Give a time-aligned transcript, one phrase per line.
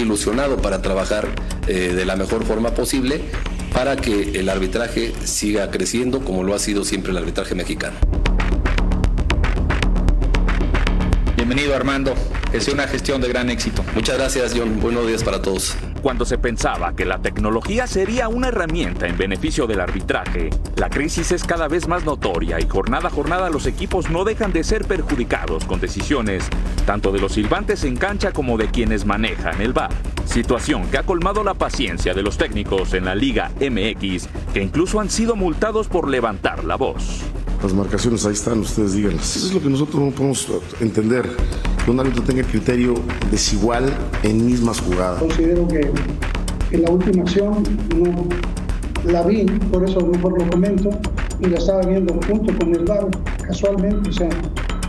[0.00, 1.28] ilusionado para trabajar
[1.66, 3.20] eh, de la mejor forma posible
[3.72, 7.96] para que el arbitraje siga creciendo como lo ha sido siempre el arbitraje mexicano.
[11.36, 12.14] Bienvenido Armando,
[12.52, 13.84] es una gestión de gran éxito.
[13.94, 15.76] Muchas gracias John, buenos días para todos.
[16.02, 21.30] Cuando se pensaba que la tecnología sería una herramienta en beneficio del arbitraje, la crisis
[21.30, 24.86] es cada vez más notoria y jornada a jornada los equipos no dejan de ser
[24.86, 26.48] perjudicados con decisiones
[26.86, 29.90] tanto de los silbantes en cancha como de quienes manejan el VAR.
[30.24, 35.00] Situación que ha colmado la paciencia de los técnicos en la Liga MX, que incluso
[35.00, 37.20] han sido multados por levantar la voz.
[37.62, 39.36] Las marcaciones ahí están, ustedes díganlas.
[39.36, 40.48] Eso es lo que nosotros no podemos
[40.80, 41.28] entender.
[41.84, 42.94] Que un árbitro tenga criterio
[43.30, 45.20] desigual en mismas jugadas.
[45.20, 45.90] Considero que,
[46.72, 47.62] en la última acción
[47.96, 48.26] no
[49.10, 50.90] la vi, por eso mejor lo comento,
[51.40, 53.06] y la estaba viendo junto con el VAR,
[53.46, 54.28] casualmente, o sea,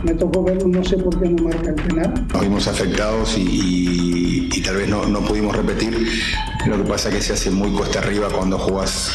[0.02, 2.26] me tocó verlo, no sé por qué no marca el penal.
[2.32, 6.08] Nos vimos afectados y, y, tal vez no, no, pudimos repetir.
[6.66, 9.12] Lo que pasa es que se hace muy cuesta arriba cuando jugas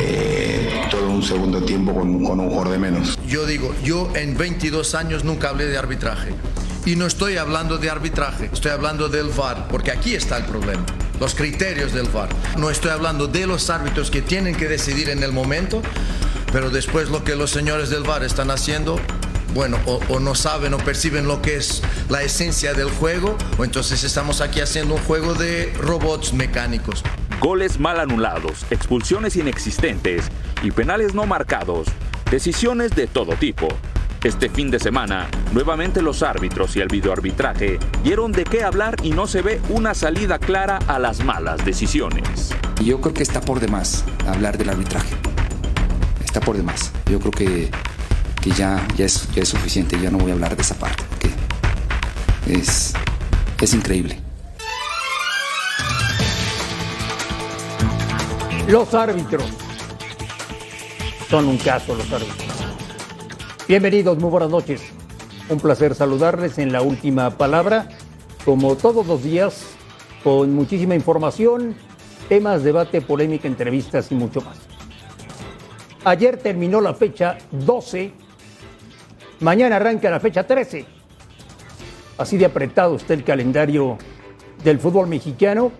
[0.00, 3.18] eh, todo un segundo tiempo con, con un jugador de menos.
[3.26, 6.30] Yo digo, yo en 22 años nunca hablé de arbitraje.
[6.88, 10.86] Y no estoy hablando de arbitraje, estoy hablando del VAR, porque aquí está el problema,
[11.20, 12.30] los criterios del VAR.
[12.56, 15.82] No estoy hablando de los árbitros que tienen que decidir en el momento,
[16.50, 18.98] pero después lo que los señores del VAR están haciendo,
[19.52, 23.64] bueno, o, o, no saben o perciben lo que es la esencia del juego, o
[23.66, 27.04] entonces estamos aquí haciendo un juego de robots mecánicos.
[27.38, 30.24] Goles mal anulados, expulsiones inexistentes
[30.62, 31.86] y penales no marcados,
[32.30, 33.68] decisiones de todo tipo.
[34.24, 39.10] Este fin de semana, nuevamente los árbitros y el videoarbitraje dieron de qué hablar y
[39.10, 42.52] no se ve una salida clara a las malas decisiones.
[42.82, 45.14] Yo creo que está por demás hablar del arbitraje.
[46.24, 46.90] Está por demás.
[47.08, 47.70] Yo creo que,
[48.40, 50.00] que ya, ya, es, ya es suficiente.
[50.00, 51.04] Ya no voy a hablar de esa parte.
[52.44, 52.94] Que es,
[53.60, 54.20] es increíble.
[58.66, 59.46] Los árbitros.
[61.30, 62.57] Son un caso los árbitros.
[63.68, 64.80] Bienvenidos, muy buenas noches.
[65.50, 67.90] Un placer saludarles en la última palabra,
[68.46, 69.62] como todos los días,
[70.24, 71.74] con muchísima información,
[72.30, 74.56] temas, debate, polémica, entrevistas y mucho más.
[76.02, 78.10] Ayer terminó la fecha 12,
[79.40, 80.86] mañana arranca la fecha 13.
[82.16, 83.98] Así de apretado está el calendario
[84.64, 85.72] del fútbol mexicano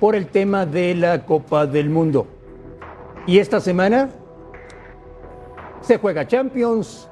[0.00, 2.26] por el tema de la Copa del Mundo.
[3.26, 4.08] Y esta semana
[5.80, 7.08] se juega Champions,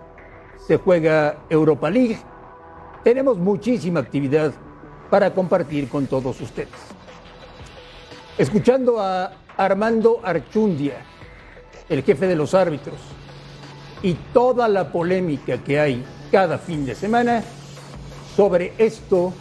[0.66, 2.18] se juega Europa League.
[3.02, 4.52] Tenemos muchísima actividad
[5.10, 6.70] para compartir con todos ustedes.
[8.38, 10.96] Escuchando a Armando Archundia,
[11.88, 12.98] el jefe de los árbitros,
[14.02, 17.42] y toda la polémica que hay cada fin de semana
[18.36, 19.32] sobre esto,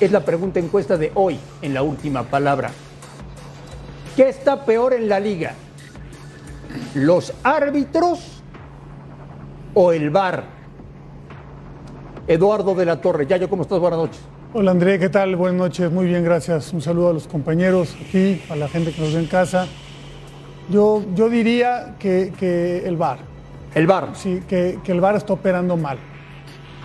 [0.00, 2.70] es la pregunta encuesta de hoy en la última palabra.
[4.16, 5.54] ¿Qué está peor en la liga?
[6.94, 8.42] ¿Los árbitros
[9.74, 10.44] o el VAR?
[12.26, 13.78] Eduardo de la Torre, Yayo, ¿cómo estás?
[13.78, 14.20] Buenas noches.
[14.54, 15.36] Hola André, ¿qué tal?
[15.36, 16.72] Buenas noches, muy bien, gracias.
[16.72, 19.66] Un saludo a los compañeros aquí, a la gente que nos ve en casa.
[20.70, 23.18] Yo, yo diría que, que el VAR.
[23.74, 24.10] ¿El VAR?
[24.14, 25.98] Sí, que, que el VAR está operando mal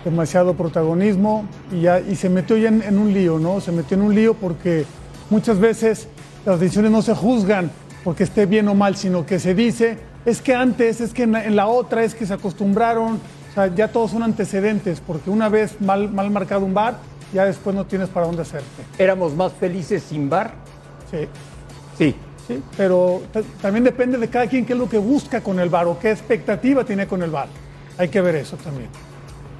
[0.04, 3.62] demasiado protagonismo y, ya, y se metió ya en, en, un lío, ¿no?
[3.62, 4.86] Se metió en un lío porque
[5.30, 6.10] muchas veces
[6.46, 7.72] las decisiones no se juzgan
[8.04, 11.56] porque esté bien o mal, sino que se dice, es que antes, es que en
[11.56, 15.80] la, otra, es que se acostumbraron, o sea, ya todos son antecedentes, porque una vez
[15.82, 16.98] mal, mal marcado un bar,
[17.34, 18.84] ya después no tienes para dónde hacerte.
[18.98, 20.54] ¿Éramos más felices sin bar?
[21.10, 21.28] Sí.
[21.98, 22.16] Sí.
[22.48, 23.22] Sí, pero
[23.62, 26.12] también depende de cada quien qué es lo que busca con el bar o qué
[26.12, 27.48] expectativa tiene con el bar.
[27.98, 28.90] Hay que ver eso también.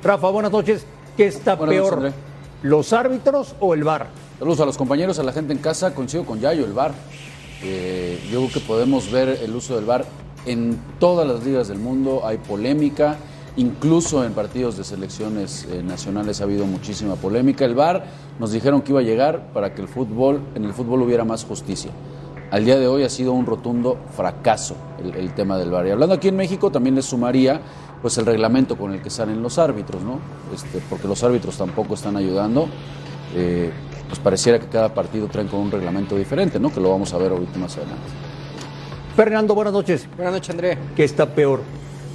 [0.04, 0.86] Rafa, buenas noches.
[1.16, 2.02] ¿Qué está buenas peor?
[2.02, 2.14] Noches,
[2.64, 4.08] ¿Los árbitros o el VAR?
[4.40, 5.94] Saludos a los compañeros, a la gente en casa.
[5.94, 6.94] Coincido con Yayo, el VAR.
[7.64, 10.06] Eh, yo creo que podemos ver el uso del VAR
[10.46, 12.22] en todas las ligas del mundo.
[12.26, 13.18] Hay polémica.
[13.56, 17.66] Incluso en partidos de selecciones eh, nacionales ha habido muchísima polémica.
[17.66, 18.04] El VAR
[18.40, 21.46] nos dijeron que iba a llegar para que el fútbol, en el fútbol hubiera más
[21.46, 21.92] justicia.
[22.50, 25.88] Al día de hoy ha sido un rotundo fracaso el, tema del VAR.
[25.88, 27.62] Y hablando aquí en México, también les sumaría
[28.02, 30.20] pues el reglamento con el que salen los árbitros, ¿no?
[30.54, 32.68] Este, porque los árbitros tampoco están ayudando.
[33.36, 33.72] Eh,
[34.14, 36.72] pues pareciera que cada partido traen con un reglamento diferente, ¿no?
[36.72, 38.04] Que lo vamos a ver ahorita más adelante.
[39.16, 40.08] Fernando, buenas noches.
[40.16, 40.78] Buenas noches, André.
[40.96, 41.62] ¿Qué está peor?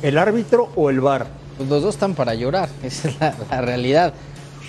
[0.00, 1.26] ¿El árbitro o el VAR?
[1.56, 4.14] Pues los dos están para llorar, esa es la, la realidad.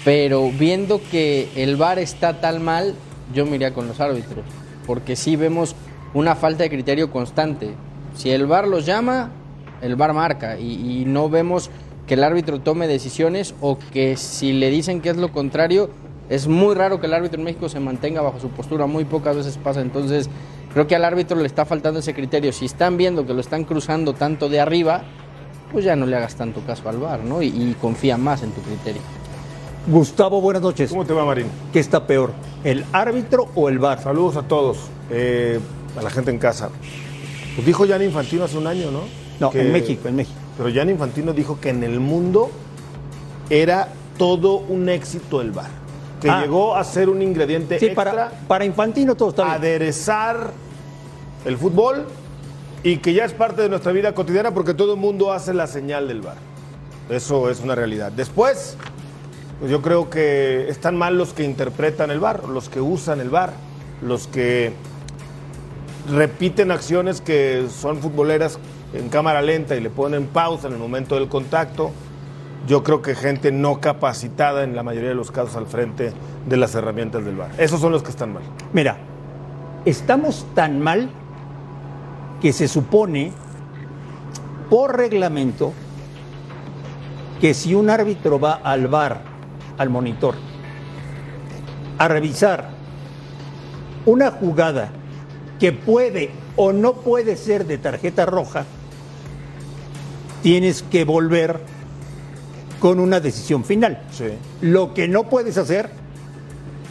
[0.04, 2.96] Pero viendo que el VAR está tan mal,
[3.32, 4.44] yo me iría con los árbitros.
[4.88, 5.76] Porque sí vemos
[6.16, 7.76] una falta de criterio constante.
[8.16, 9.30] Si el VAR los llama,
[9.84, 11.70] el VAR marca y, y, no vemos
[12.08, 15.92] que el árbitro tome decisiones o que si le dicen que es lo contrario,
[16.30, 19.36] Es muy raro que el árbitro en México se mantenga bajo su postura, muy pocas
[19.36, 19.82] veces pasa.
[19.82, 20.30] Entonces,
[20.74, 22.54] creo que al árbitro le está faltando ese criterio.
[22.54, 25.04] Si están viendo que lo están cruzando tanto de arriba,
[25.72, 27.42] pues ya no le hagas tanto caso al VAR, ¿no?
[27.42, 29.02] Y, y confía más en tu criterio.
[29.88, 30.90] Gustavo, buenas noches.
[30.92, 31.48] ¿Cómo te va, Marín?
[31.74, 32.32] ¿Qué está peor,
[32.64, 34.00] el árbitro o el VAR?
[34.02, 34.78] Saludos a todos,
[35.10, 35.60] eh,
[35.98, 36.70] a la gente en casa.
[37.56, 39.02] Pues dijo Gianni Infantino hace un año, ¿no?
[39.40, 40.38] No, en México, en México.
[40.58, 42.52] Pero Gianni Infantino dijo que en el mundo
[43.50, 43.88] era
[44.18, 45.79] todo un éxito el VAR.
[46.22, 46.42] Que Ah.
[46.42, 49.56] llegó a ser un ingrediente Sí, extra para, para Infantino todo está bien.
[49.56, 50.52] aderezar
[51.46, 52.06] el fútbol
[52.84, 55.68] y que ya es parte de nuestra vida cotidiana porque todo el mundo hace la
[55.68, 56.38] señal del VAR.
[57.10, 58.12] Eso es una realidad.
[58.12, 58.76] Después,
[59.60, 63.30] pues yo creo que están mal los que interpretan el VAR, los que usan el
[63.30, 63.52] VAR,
[64.02, 64.74] los que
[66.10, 68.58] repiten acciones que son futboleras
[68.94, 71.92] en cámara lenta y le ponen pausa en el momento del contacto.
[72.70, 76.14] Yo creo que gente no capacitada en la mayoría de los casos al frente
[76.48, 77.50] de las herramientas del VAR.
[77.58, 78.44] Esos son los que están mal.
[78.74, 78.96] Mira,
[79.86, 81.10] estamos tan mal
[82.40, 83.32] que se supone
[84.70, 85.74] por reglamento
[87.42, 89.24] que si un árbitro va al bar,
[89.80, 90.36] al monitor,
[91.98, 92.70] a revisar
[94.06, 94.92] una jugada
[95.60, 98.66] que puede o no puede ser de tarjeta roja,
[100.44, 101.79] tienes que volver
[102.80, 104.02] con una decisión final.
[104.12, 104.26] Sí.
[104.62, 105.90] Lo que no puedes hacer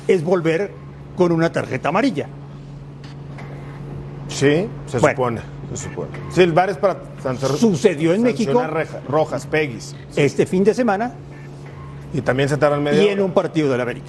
[0.07, 0.71] es volver
[1.17, 2.27] con una tarjeta amarilla.
[4.29, 5.17] Sí, se Bueno.
[5.17, 5.41] supone.
[5.75, 6.09] Se supone.
[6.31, 6.97] Sí, el VAR es para
[7.59, 8.63] Sucedió en México.
[8.67, 9.95] reja- rojas, peguis.
[10.17, 11.13] Este fin de semana
[12.15, 13.25] Y también se tardan media y en hora.
[13.27, 14.07] un partido de la América.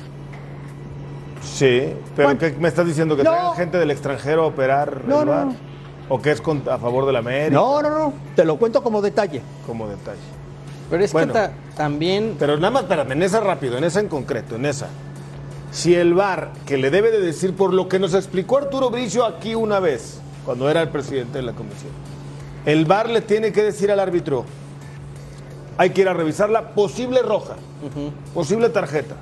[1.43, 2.39] Sí, pero Bueno.
[2.39, 3.17] ¿qué me estás diciendo?
[3.17, 3.31] ¿Que No.
[3.31, 5.45] traigan gente del extranjero a operar No, el no, VAR?
[5.47, 5.55] no.
[6.07, 7.51] ¿O que es a favor de la América?
[7.51, 8.13] No, no, no.
[8.35, 9.41] Te lo cuento como detalle.
[9.67, 10.17] Como detalle.
[10.89, 11.33] Pero es Bueno.
[11.33, 14.65] que ta- también Pero nada más, espérame, en esa rápido, en esa en concreto, en
[14.65, 14.87] esa.
[15.71, 19.23] Si el VAR, que le debe de decir por lo que nos explicó Arturo Bricio
[19.25, 21.91] aquí una vez, cuando era el presidente de la comisión,
[22.65, 24.45] el VAR le tiene que decir al árbitro,
[25.77, 27.55] hay que ir a revisarla, posible roja,
[28.33, 29.15] posible tarjeta.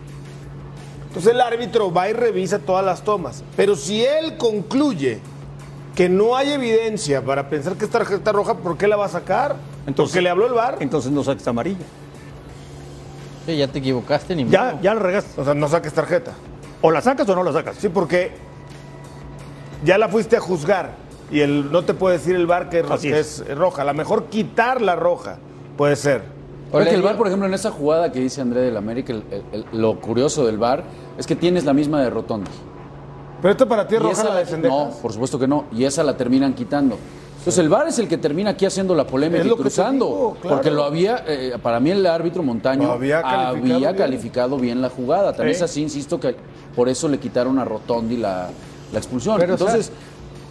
[1.10, 3.44] Entonces el árbitro va y revisa todas las tomas.
[3.56, 5.20] Pero si él concluye
[5.96, 9.10] que no hay evidencia para pensar que es tarjeta roja, ¿por qué la va a
[9.10, 9.56] sacar?
[9.88, 10.78] Entonces- Porque le habló el VAR.
[10.82, 11.86] Entonces no saques amarilla.
[13.46, 14.80] sí, ya te equivocaste ni Ya, modo.
[14.82, 15.40] ya la regaste.
[15.42, 16.34] O sea, no saques tarjeta.
[16.82, 17.78] O la sacas o no la sacas.
[17.78, 18.32] Sí, porque
[19.84, 20.92] ya la fuiste a juzgar
[21.32, 23.40] y el, no te puede decir el VAR que, Así que es.
[23.40, 23.58] es.
[23.58, 23.82] roja.
[23.84, 25.38] A lo mejor quitar la roja
[25.78, 26.24] puede ser.
[26.72, 29.24] Creo que el VAR, por ejemplo, en esa jugada que dice André del América, el-
[29.32, 30.84] el- el- lo curioso del VAR
[31.18, 32.52] es que tienes la misma de Rotondi.
[33.42, 34.78] Pero esto para ti es roja esa la de Sendejas.
[34.78, 35.64] No, por supuesto que no.
[35.72, 36.98] Y esa la terminan quitando.
[37.48, 40.06] Entonces el VAR es el que termina aquí haciendo la polémica y cruzando.
[40.06, 40.56] digo, claro.
[40.58, 43.96] Porque lo había, eh, para mí el árbitro Montaño había calificado había bien.
[43.96, 45.32] calificado bien la jugada.
[45.32, 46.36] También es así, insisto, que
[46.76, 48.50] por eso le quitaron a Rotondi la,
[48.92, 49.38] la expulsión.
[49.40, 49.94] Pero, o sea, Entonces,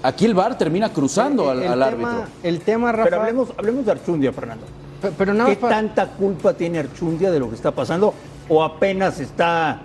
[0.03, 2.33] aquí el VAR termina cruzando al, el, al tema, árbitro.
[2.43, 4.65] el tema, Rafa, Pero hablemos, hablemos de Archundia, Fernando.
[5.03, 8.15] pe- pero nada ¿Qué para- tanta culpa tiene Archundia de lo que está pasando?
[8.49, 9.81] ¿O apenas está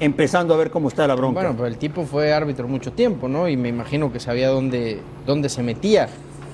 [0.00, 1.40] empezando a ver cómo está la bronca?
[1.40, 3.50] Bueno, pero el tipo fue árbitro mucho tiempo, ¿no?
[3.50, 6.08] Y me imagino que sabía dónde, dónde se metía.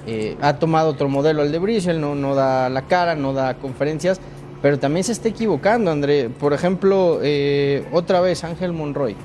[0.07, 3.33] Eh, ha tomado otro modelo al de Brice, él no, no da la cara, no
[3.33, 4.21] da conferencias,
[4.63, 6.31] pero también se está equivocando, André.
[6.31, 9.17] Por ejemplo, eh, otra vez Ángel Monroy.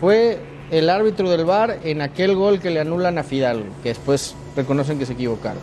[0.00, 0.38] Fue
[0.70, 4.98] el árbitro del VAR en aquel gol que le anulan a Fidalgo, que después reconocen
[4.98, 5.62] que se equivocaron.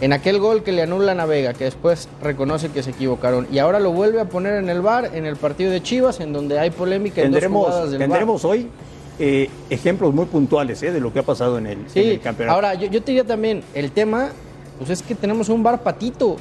[0.00, 3.48] En aquel gol que le anulan a Vega, que después reconoce que se equivocaron.
[3.50, 6.32] Y ahora lo vuelve a poner en el VAR en el partido de Chivas, en
[6.32, 8.68] donde hay polémica en dos jugadas del tendremos hoy
[9.18, 12.20] eh, ejemplos muy puntuales eh, de lo que ha pasado en el, en Sí, el
[12.20, 12.54] campeonato.
[12.54, 14.30] ahora yo, yo te diría también, el tema,
[14.78, 16.36] pues es que tenemos un bar patito.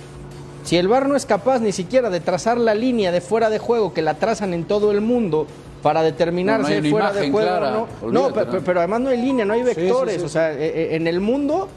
[0.64, 3.58] Si el bar no es capaz ni siquiera de trazar la línea de fuera de
[3.58, 5.48] juego que la trazan en todo el mundo
[5.88, 7.88] para determinar No, no fuera de juego clara, o no.
[8.02, 8.52] olvídate, No, pe- ¿no?
[8.52, 10.16] pe- pero además no hay línea, no hay Sí, sí, vectores.
[10.18, 10.22] sí.
[10.26, 11.70] O sea, eh, eh, en el mundo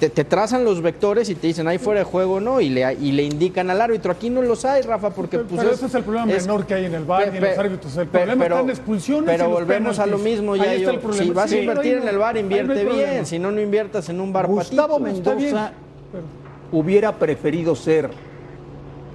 [0.00, 2.70] te, te trazan los vectores y te dicen hay fuera de juego o no y
[2.70, 4.10] le, y le indican al árbitro.
[4.10, 6.74] Aquí no los hay, Rafa, porque pues pero ese es el problema es- menor que
[6.74, 7.96] hay en el VAR y en los árbitros.
[7.96, 10.58] El pe- problema pero- está en expulsiones Pero y los volvemos a lo mismo, Ahí
[10.60, 10.90] ya está yo.
[10.90, 11.24] el problema.
[11.24, 13.26] Si vas Sí, a invertir ahí no- en el bar, ahí invierte bien.
[13.26, 15.70] Si no, no inviertas en un bar Gustavo Mendoza
[16.10, 16.24] pero-
[16.72, 18.10] hubiera preferido ser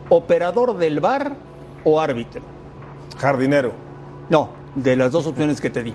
[0.07, 1.33] operador del bar
[1.83, 2.41] o árbitro.
[3.17, 3.90] Jardinero.
[4.31, 5.93] No, de las dos opciones que te di.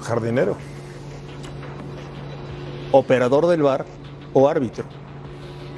[0.00, 0.56] Jardinero.
[2.90, 3.84] Operador del bar
[4.32, 4.86] o árbitro.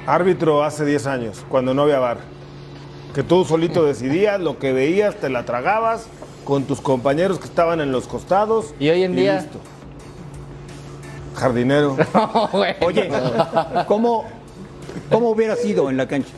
[0.07, 2.19] Árbitro hace 10 años, cuando no había VAR.
[3.13, 6.07] Que tú solito decidías, lo que veías, te la tragabas
[6.45, 8.73] con tus compañeros que estaban en los costados.
[8.79, 9.41] Y hoy en día.
[9.41, 9.59] listo.
[11.35, 11.97] Jardinero.
[12.79, 13.11] Oye,
[13.87, 14.23] ¿cómo,
[15.11, 16.31] ¿cómo hubiera sido en la cancha?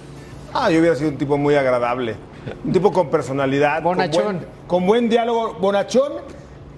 [0.55, 2.15] Ah, yo hubiera sido un tipo muy agradable.
[2.63, 3.81] Un tipo con personalidad.
[3.81, 4.23] Bonachón.
[4.23, 5.53] Con buen, con buen diálogo.
[5.55, 6.13] Bonachón,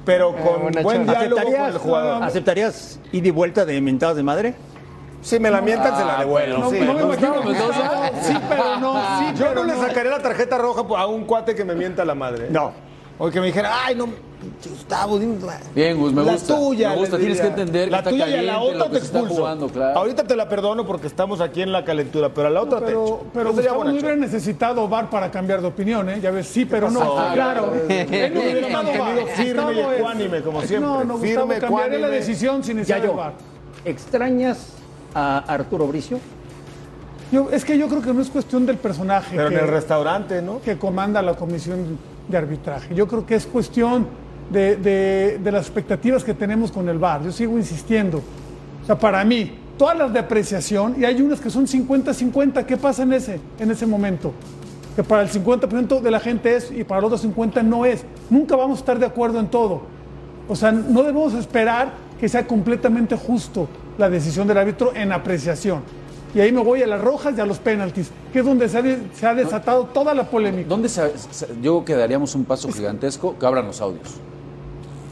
[0.05, 0.83] pero con bonachón.
[0.83, 2.23] buen diálogo con el ¿Aceptarías, jugador.
[2.23, 4.55] ¿Aceptarías ida y vuelta de mentadas de madre?
[5.21, 6.57] Si me la mientan, se la devuelvo.
[6.59, 6.79] No, sí.
[6.79, 7.43] no me imagino.
[7.43, 8.11] Mendoza.
[8.21, 8.93] Sí, pero no.
[9.19, 9.81] Sí, Yo pero no le no.
[9.87, 12.47] sacaría la tarjeta roja a un cuate que me mienta la madre.
[12.49, 12.71] No.
[13.17, 14.07] O que me dijera, ay, no,
[14.69, 16.55] Gustavo, dime la, Bien, Gus, me la gusta.
[16.55, 16.89] tuya.
[16.91, 18.91] Me gusta, tienes que entender que La está tuya y a la otra lo que
[18.91, 19.35] te expulso.
[19.35, 19.99] jugando, claro.
[19.99, 22.85] Ahorita te la perdono porque estamos aquí en la calentura, pero a la otra te
[22.87, 23.25] Pero, echo.
[23.33, 26.19] pero sería Gustavo no hubiera necesitado VAR para cambiar de opinión, ¿eh?
[26.21, 26.99] Ya ves, sí, pero no.
[26.99, 27.27] pasó?
[27.33, 27.73] Claro.
[27.89, 30.79] Él no hubiera mantenido firme y ecuánime, como siempre.
[30.89, 33.15] No, no, Firme, Gustavo, cambiaría la decisión sin necesidad de yo.
[33.15, 33.33] VAR.
[33.85, 34.73] ¿Extrañas
[35.13, 36.19] a Arturo Bricio?
[37.31, 39.67] Yo, es que yo creo que no es cuestión del personaje Pero en que, el
[39.67, 40.61] restaurante, ¿no?
[40.61, 42.93] que comanda la comisión de arbitraje.
[42.95, 44.07] Yo creo que es cuestión
[44.49, 47.23] de, de- de las expectativas que tenemos con el VAR.
[47.23, 48.21] Yo sigo insistiendo.
[48.83, 52.77] O sea, para mí, todas las de apreciación, y hay unas que son 50-50, ¿qué
[52.77, 54.31] pasa en ese, en ese momento?
[54.95, 58.03] Que para el 50% de la gente es y para el otro 50% no es.
[58.29, 59.81] Nunca vamos a estar de acuerdo en todo.
[60.47, 65.81] O sea, no debemos esperar que sea completamente justo la decisión del árbitro en apreciación.
[66.33, 68.77] Y ahí me voy a las rojas y a los penaltis, que es donde se
[68.77, 70.67] ha, de- se ha desatado toda la polémica.
[70.67, 74.15] ¿Dónde se- se- yo creo que daríamos un paso gigantesco que abran los audios?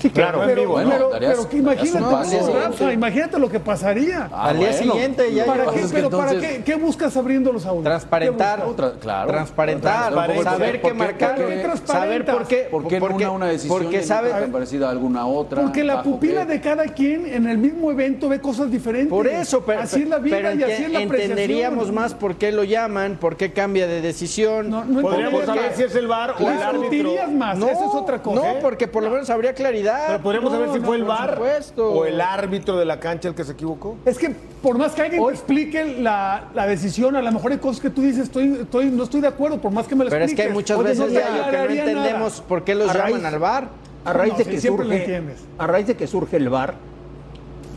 [0.05, 0.89] Sí, claro, en pero, vivo, ¿no?
[0.89, 2.53] pero, Darías- pero que imagínate, un paso.
[2.53, 4.29] Rafa, imagínate lo que pasaría.
[4.31, 4.93] Ah, Al día bueno.
[4.93, 7.83] siguiente ya ¿Para qué, pero ¿para qué, qué buscas abriendo los audios?
[7.85, 8.63] Transparentar.
[8.65, 9.31] Otra- claro.
[9.31, 13.31] transparentar, saber ¿Por qué marcar, ¿Por qué saber por qué, ¿Por qué en porque- una
[13.31, 15.61] una decisión porque en sabe, parecida a alguna otra?
[15.63, 16.53] Porque la ¿Bajo pupila qué?
[16.53, 19.09] de cada quien en el mismo evento ve cosas diferentes.
[19.09, 22.35] Por eso, pero, así es la vida pero y así es la entenderíamos más por
[22.35, 24.69] qué lo llaman, por qué cambia de decisión.
[24.69, 26.89] No, no Podríamos saber si es el VAR o el árbitro.
[26.91, 28.35] Discutirías más, No, eso es otra cosa.
[28.53, 29.94] No, porque por lo menos habría claridad.
[30.07, 31.91] Pero podríamos No, saber si no, fue el VAR supuesto.
[31.91, 33.97] o el árbitro de la cancha el que se equivocó.
[34.05, 37.57] Es que por más que alguien te explique la, la decisión, a lo mejor hay
[37.59, 40.09] cosas que tú dices, estoy, estoy, no estoy de acuerdo, por más que me lo
[40.09, 41.73] Pero es que hay muchas Oye, veces ya que no nada.
[41.73, 43.67] entendemos por qué los A llaman al bar.
[44.05, 45.37] A raíz No, de que surge, entiendes.
[45.57, 46.75] a raíz de que surge el VAR,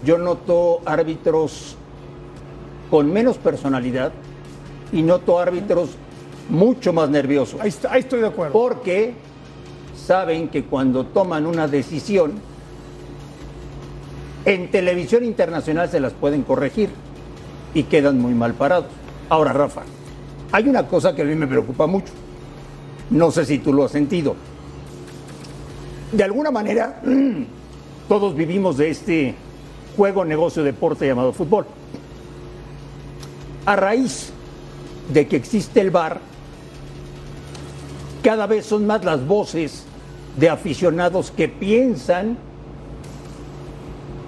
[0.05, 1.77] yo noto árbitros
[2.91, 4.13] con menos personalidad
[4.93, 5.91] y noto árbitros
[6.49, 7.61] mucho más nerviosos.
[7.61, 8.53] Ahí, ahí estoy de acuerdo.
[8.53, 9.15] Porque
[10.09, 12.33] saben que cuando toman una decisión,
[14.47, 16.89] en televisión internacional se las pueden corregir
[17.75, 18.87] y quedan muy mal parados.
[19.29, 19.83] Ahora, Rafa,
[20.51, 22.11] hay una cosa que a mí me preocupa mucho.
[23.11, 24.35] No sé si tú lo has sentido.
[26.11, 27.03] De alguna manera,
[28.09, 29.35] todos vivimos de este
[29.95, 31.67] juego, negocio, deporte llamado fútbol.
[33.67, 34.31] A raíz
[35.13, 36.19] de que existe el VAR,
[38.23, 39.85] cada vez son más las voces
[40.39, 42.37] de aficionados que piensan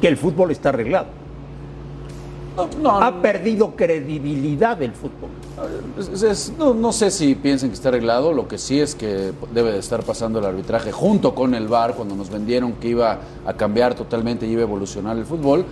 [0.01, 1.07] que el fútbol está arreglado.
[2.91, 5.31] ha perdido credibilidad el fútbol.
[5.99, 9.33] Es- es- no, no sé si piensen que está arreglado, lo que sí es que
[9.55, 13.19] debe de estar pasando el arbitraje junto con el VAR cuando nos vendieron que iba
[13.47, 15.65] a cambiar totalmente y iba a evolucionar el fútbol,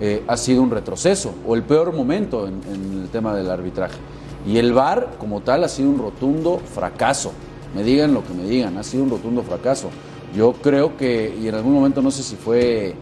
[0.00, 3.96] eh, ha sido un retroceso o el peor momento en, en el tema del arbitraje.
[4.46, 7.32] Y el VAR como tal ha sido un rotundo fracaso.
[7.74, 9.90] Me digan lo que me digan, ha sido un rotundo fracaso.
[10.34, 12.94] Yo creo que, y en algún momento no sé si fue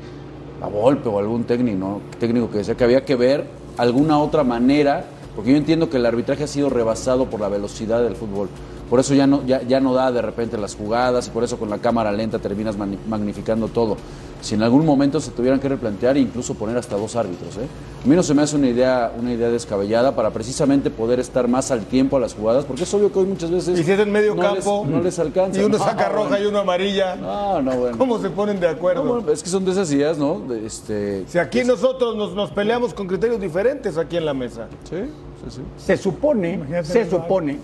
[0.60, 5.04] a Volpe o algún técnico, técnico que decía que había que ver alguna otra manera,
[5.34, 8.48] porque yo entiendo que el arbitraje ha sido rebasado por la velocidad del fútbol.
[8.94, 11.58] Por eso ya no, ya, ya no da de repente las jugadas y por eso
[11.58, 13.96] con la cámara lenta terminas magnificando todo.
[14.40, 17.56] Si en algún momento se tuvieran que replantear e incluso poner hasta dos árbitros.
[17.56, 17.66] ¿eh?
[18.04, 21.48] A mí no se me hace una idea, una idea descabellada para precisamente poder estar
[21.48, 23.80] más al tiempo a las jugadas, porque es obvio que hoy muchas veces...
[23.80, 25.60] Y si es en medio no campo les- no les alcanza.
[25.60, 26.44] y uno No, saca roja bueno.
[26.44, 27.16] y uno amarilla.
[27.16, 27.98] No, no, bueno.
[27.98, 29.02] ¿Cómo se ponen de acuerdo?
[29.02, 30.38] No, bueno, es que son de esas ideas, ¿no?
[30.38, 34.68] De, este, Si aquí nosotros nos, nos peleamos con criterios diferentes aquí en la mesa.
[34.88, 35.60] Sí, sí, sí.
[35.78, 37.58] Se supone, Imagínate se supone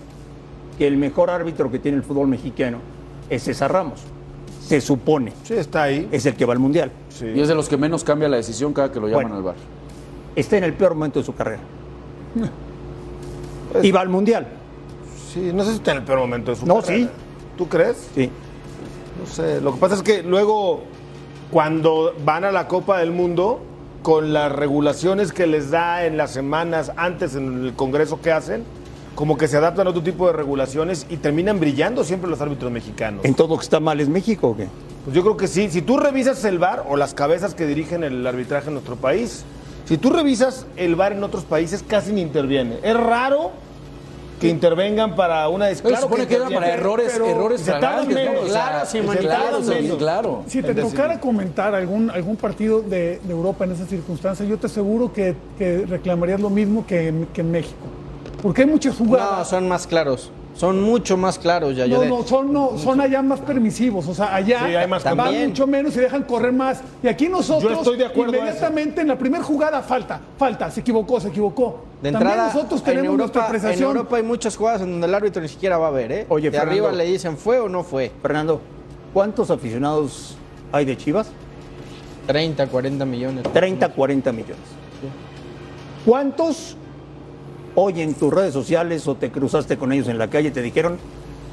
[0.87, 2.77] el mejor árbitro que tiene el fútbol mexicano
[3.29, 4.01] es César Ramos.
[4.65, 5.33] Se supone.
[5.43, 6.07] Sí, está ahí.
[6.11, 6.91] Es el que va al mundial.
[7.09, 7.25] Sí.
[7.35, 9.35] Y es de los que menos cambia la decisión cada que lo llaman Bueno.
[9.37, 9.55] al bar.
[10.35, 11.61] Está en el peor momento de su carrera.
[13.81, 14.47] Y va al mundial.
[15.33, 17.05] Sí, no sé si está en el peor momento de su No, carrera.
[17.05, 17.09] sí.
[17.57, 18.09] ¿Tú crees?
[18.15, 18.29] Sí.
[19.19, 19.61] No sé.
[19.61, 20.81] Lo que pasa es que luego,
[21.51, 23.61] cuando van a la Copa del Mundo,
[24.03, 28.63] con las regulaciones que les da en las semanas antes en el Congreso que hacen,
[29.15, 32.71] como que se adaptan a otro tipo de regulaciones y terminan brillando siempre los árbitros
[32.71, 33.25] mexicanos.
[33.25, 34.67] ¿En todo lo que está mal es México o qué?
[35.03, 35.69] Pues yo creo que sí.
[35.69, 39.43] Si tú revisas el VAR o las cabezas que dirigen el arbitraje en nuestro país,
[39.85, 42.77] si tú revisas el VAR en otros países, casi ni interviene.
[42.83, 43.51] Es raro
[44.39, 47.61] que intervengan para una des- Pero se supone que era intervienen, para errores, pero errores
[47.61, 48.31] se tardan flagrantes, ¿no?
[48.31, 48.49] menos.
[48.49, 48.85] O sea,
[49.19, 50.43] Claro, claro.
[50.47, 54.65] Si te tocara comentar algún, algún partido de, de Europa en esas circunstancias, yo te
[54.67, 57.75] aseguro que, que reclamarías lo mismo que en, que en México.
[58.41, 59.49] Porque hay muchas No, jugadas.
[59.49, 60.31] son más claros.
[60.55, 61.87] Son mucho más claros ya.
[61.87, 64.07] No, no, son, no, son allá más permisivos.
[64.07, 66.81] O sea, allá Sí, hay más van mucho menos y dejan correr más.
[67.01, 70.81] Y aquí nosotros, Yo estoy de acuerdo inmediatamente en la primera jugada, falta, falta, se
[70.81, 71.85] equivocó, se equivocó.
[72.01, 73.95] De También entrada, nosotros en tenemos nuestra Europa, en apreciación.
[73.95, 76.25] Europa hay muchas jugadas en donde el árbitro ni siquiera va a ver, ¿eh?
[76.29, 76.87] Oye, de Fernando.
[76.87, 78.11] arriba le dicen fue o no fue.
[78.21, 78.59] Fernando,
[79.13, 80.35] ¿cuántos aficionados
[80.73, 81.31] hay de Chivas?
[82.27, 83.43] 30, 40 millones.
[83.53, 84.57] 30, 40 millones.
[86.05, 86.75] ¿Cuántos
[87.75, 90.97] hoy en tus redes sociales o te cruzaste con ellos en la calle te dijeron,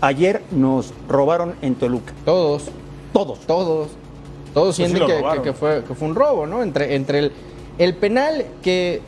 [0.01, 2.13] ayer nos robaron en Toluca?
[2.25, 2.65] Todos.
[3.13, 3.39] Todos.
[3.41, 3.89] Todos.
[4.55, 5.43] Todos Pues sí sienten que, robaron.
[5.43, 6.63] que- que fue, que fue un robo, ¿no?
[6.63, 7.33] Entre, entre el,
[7.79, 9.03] el penal que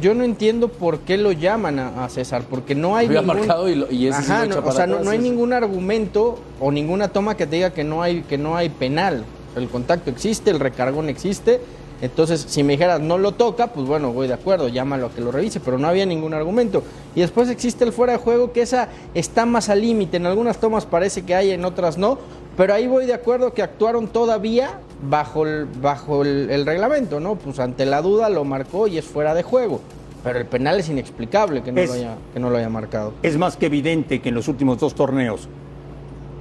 [0.00, 3.38] yo no entiendo por qué lo llaman a, a César, porque no hay Había ningún...
[3.38, 7.08] marcado y lo- y ese Ajá, no, o sea, no, hay ningún argumento o ninguna
[7.08, 9.24] toma que te diga que no hay, que no hay penal.
[9.54, 11.60] El contacto existe, el recargón existe.
[12.02, 15.20] Entonces, si me dijeras no lo toca, pues bueno, voy de acuerdo, llámalo a que
[15.20, 16.82] lo revise, pero no había ningún argumento.
[17.14, 20.16] Y después existe el fuera de juego, que esa está más al límite.
[20.16, 22.18] En algunas tomas parece que hay, en otras no.
[22.56, 27.36] Pero ahí voy de acuerdo que actuaron todavía bajo el, bajo el, el reglamento, ¿no?
[27.36, 29.80] Pues ante la duda lo marcó y es fuera de juego.
[30.24, 33.12] Pero el penal es inexplicable que no, Es- lo, haya, que no lo haya marcado.
[33.22, 35.48] Es más que evidente que en los últimos dos torneos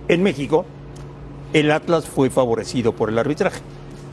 [0.07, 0.65] en México,
[1.53, 3.61] el Atlas fue favorecido por el arbitraje.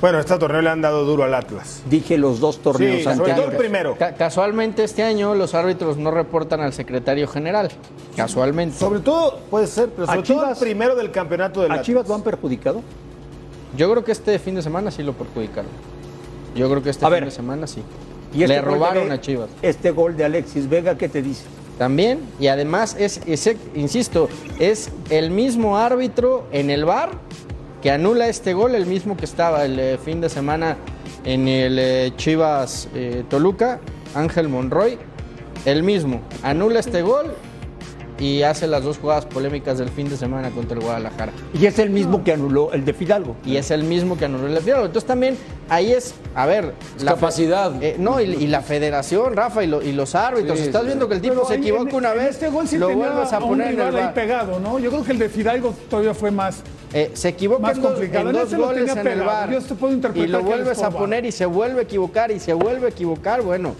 [0.00, 1.82] Bueno, este torneo le han dado duro al Atlas.
[1.90, 3.58] Dije los dos torneos Sí, sobre todo el anteriores.
[3.58, 3.96] primero.
[3.98, 7.68] Ca- casualmente este año los árbitros no reportan al secretario general.
[8.16, 8.78] Casualmente.
[8.78, 11.86] Sobre todo, puede ser, pero ¿A sobre todo el primero del campeonato del ¿A Atlas.
[11.86, 12.82] Chivas lo han perjudicado?
[13.76, 15.70] Yo creo que este fin de semana sí lo perjudicaron.
[16.54, 17.24] Yo creo que este A fin ver.
[17.24, 17.82] de semana sí.
[18.32, 19.48] Y este Le de robaron a Chivas.
[19.62, 21.44] Este gol de Alexis Vega, ¿qué te dice?
[21.76, 24.28] También, y además es, es- insisto,
[24.60, 27.10] es el mismo árbitro en el bar
[27.82, 30.76] que anula este gol, el mismo que estaba el eh, fin de semana
[31.24, 33.80] en el eh, Chivas eh, Toluca,
[34.14, 34.98] Ángel Monroy,
[35.64, 37.34] el mismo, anula este gol
[38.18, 41.32] y hace las dos jugadas polémicas del fin de semana contra el Guadalajara.
[41.54, 43.36] Y es el mismo que anuló el de Fidalgo.
[43.44, 44.86] Y es el mismo que anuló el Fidalgo.
[44.86, 45.36] Entonces también
[45.68, 47.72] ahí es, a ver, Es capacidad.
[47.82, 50.58] eh, no, y, y la federación, Rafa, y, lo- y los árbitros.
[50.58, 52.48] Sí, Estás sí, viendo que el tipo Pero se equivoca en- una en vez, Este
[52.48, 54.78] gol sí lo tenía vuelves a poner en el rival ahí pegado, ¿no?
[54.78, 56.62] Yo creo que el de Fidalgo todavía fue más.
[56.92, 58.30] Eh, se equivoca Más en dos, complicado.
[58.30, 59.24] en En dos lo goles en el pegado.
[59.26, 59.50] bar.
[59.52, 62.40] Yo te puedo interpretar y lo vuelves a poner y se vuelve a equivocar y
[62.40, 63.42] se vuelve a equivocar.
[63.42, 63.74] Bueno,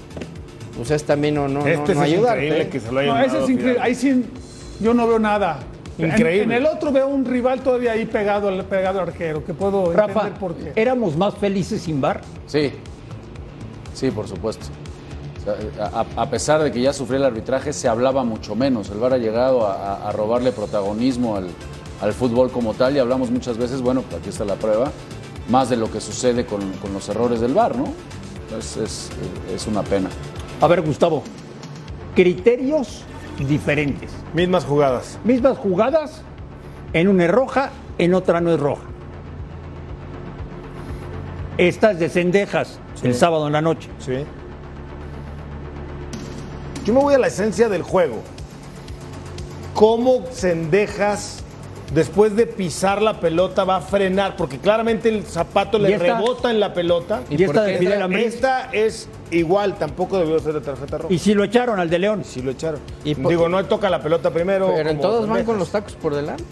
[0.78, 2.68] pues es también no, no, Este no, no es ayudarte, increíble ¿eh?
[2.70, 3.80] que se lo hayan No, ese es increíble.
[3.82, 4.24] Ahí sí,
[4.80, 5.58] yo no veo nada.
[5.98, 6.44] Increíble.
[6.44, 9.92] En, el otro veo un rival todavía ahí pegado al, pegado al arquero, que puedo
[9.92, 10.72] Rafa, entender por qué.
[10.80, 12.20] ¿éramos más felices sin bar?
[12.46, 12.70] Sí,
[13.92, 14.66] sí, por supuesto.
[15.80, 18.90] A, a pesar de que ya sufrió el arbitraje, se hablaba mucho menos.
[18.90, 21.48] El VAR ha llegado a, a- a robarle protagonismo al,
[22.00, 24.92] al fútbol como tal y hablamos muchas veces, bueno, pues aquí está la prueba,
[25.48, 27.86] más de lo que sucede con, con los errores del VAR, ¿no?
[28.56, 29.08] Es, es-
[29.52, 30.10] es una pena.
[30.60, 31.22] A ver, Gustavo,
[32.14, 33.04] criterios
[33.38, 34.10] diferentes.
[34.34, 35.18] Mismas jugadas.
[35.24, 36.22] Mismas jugadas,
[36.92, 38.82] en una es roja, en otra no es roja.
[41.56, 43.88] Estas de cendejas el sábado en la noche.
[43.98, 44.24] Sí.
[46.84, 48.22] Yo me voy a la esencia del juego.
[49.74, 51.44] ¿Cómo Cendejas,
[51.92, 54.36] después de pisar la pelota, va a frenar?
[54.36, 56.16] Porque claramente el zapato ¿Y le esta?
[56.18, 57.22] rebota en la pelota.
[57.30, 58.26] ¿Y esta de Esta- Fidel Ambriz?
[58.34, 61.12] Esta es igual, tampoco debió ser de tarjeta roja.
[61.12, 62.22] Y si lo echaron al de León.
[62.24, 62.80] Sí lo echaron.
[63.04, 64.72] Y Digo, no toca la pelota primero.
[64.74, 66.44] Pero en todos van con los tacos por delante.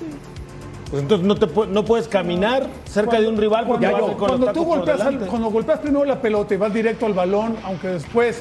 [0.90, 4.28] Pues entonces no, te no puedes caminar cerca de un rival porque Cuando, vas con
[4.28, 5.26] los cuando tú tacos por golpeas, delante.
[5.26, 8.40] cuando golpeas primero la pelota y vas directo al balón, aunque después,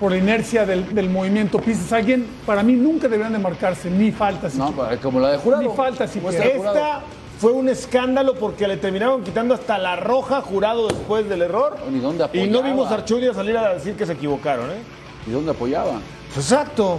[0.00, 3.90] por la inercia del, del movimiento, pises a alguien, para mí nunca deberían de marcarse,
[3.90, 4.96] ni falta No, siquiera.
[5.00, 5.62] como la de jurado.
[5.62, 6.36] Ni falta siquiera.
[6.44, 6.76] Muestra jurado.
[6.76, 7.00] Esta
[7.38, 11.76] fue un escándalo porque le terminaron quitando hasta la roja jurado después del error.
[11.92, 14.82] ¿Y dónde Y no vimos a Archudia salir a decir que se equivocaron, ¿eh?
[15.26, 15.92] ¿Y dónde apoyaba?
[16.34, 16.98] Pues exacto.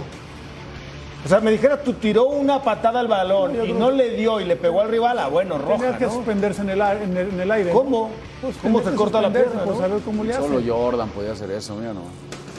[1.24, 4.40] O sea, me dijeras, tú tiró una patada al balón y no que- le dio
[4.40, 6.12] y le pegó al rival, ah, bueno, Tenía roja, que ¿no?
[6.12, 7.70] suspenderse en el, aire- en el- en el aire.
[7.72, 8.10] ¿Cómo?
[8.40, 9.84] Pues ¿Cómo tenía se que corta la pierna, Pues no?
[9.84, 10.42] a ver cómo le hace.
[10.42, 12.02] Solo Jordan podía hacer eso, mira, no.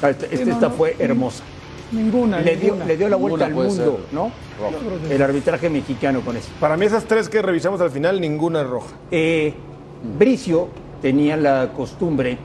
[0.02, 0.76] Ah, Esta, esta- no, esta no.
[0.76, 1.44] fue hermosa.
[1.92, 2.86] Ninguna, Le dio, ninguna.
[2.86, 4.32] le dio la vuelta Ninguna al mundo, ser ¿no?
[4.60, 5.14] roja.
[5.14, 6.50] El arbitraje mexicano con eso.
[6.60, 8.90] Para mí esas tres que revisamos al final, ninguna es roja.
[9.10, 9.54] Eh,
[10.20, 10.68] Bricio
[11.02, 12.38] tenía la costumbre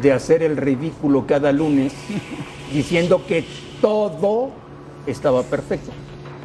[0.00, 1.92] de hacer el ridículo cada lunes
[2.72, 3.44] diciendo que
[3.80, 4.50] todo
[5.06, 5.90] estaba perfecto,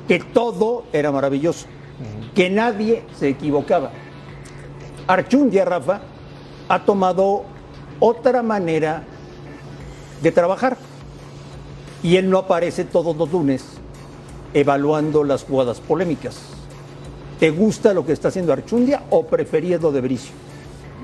[0.07, 1.65] que todo era maravilloso,
[2.35, 3.91] que nadie se equivocaba.
[5.07, 6.01] Archundia, Rafa,
[6.69, 7.43] ha tomado
[7.99, 9.03] otra manera
[10.23, 10.77] de trabajar
[12.01, 13.63] y él no aparece todos los lunes
[14.53, 16.37] evaluando las jugadas polémicas.
[17.39, 20.31] ¿Te gusta lo que está haciendo Archundia o preferías lo de Bricio?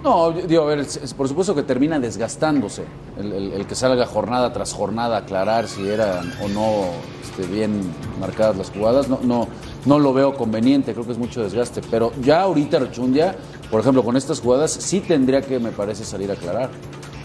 [0.04, 2.86] No, digo, a ver, por supuesto que termina desgastándose
[3.18, 6.86] el que salga jornada tras jornada a aclarar si eran o no
[7.22, 7.82] este, bien
[8.20, 9.10] marcadas las jugadas.
[9.10, 9.48] No, no,
[9.86, 11.82] no lo veo conveniente, creo que es mucho desgaste.
[11.90, 13.36] Pero ya ahorita Archundia,
[13.70, 16.70] por ejemplo, con estas jugadas, sí tendría que, me parece, salir a aclarar.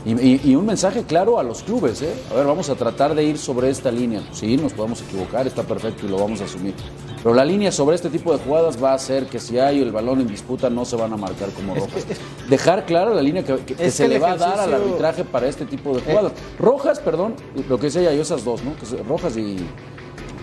[0.04, 2.12] Y, y- y un mensaje claro a los clubes, ¿eh?
[2.30, 4.20] A ver, vamos a tratar de ir sobre esta línea.
[4.32, 6.74] Sí, nos podemos equivocar, está perfecto y lo vamos a asumir.
[7.22, 9.92] Pero la línea sobre este tipo de jugadas va a ser que si hay el
[9.92, 12.04] balón en disputa no se van a marcar como rojas.
[12.50, 14.74] Dejar clara la línea que, que- que Es se que le va a dar al
[14.74, 16.32] arbitraje para este tipo de jugadas.
[16.58, 17.34] Rojas, perdón,
[17.66, 18.74] lo que decía yo, esas dos, ¿no?
[18.76, 19.56] Que rojas y,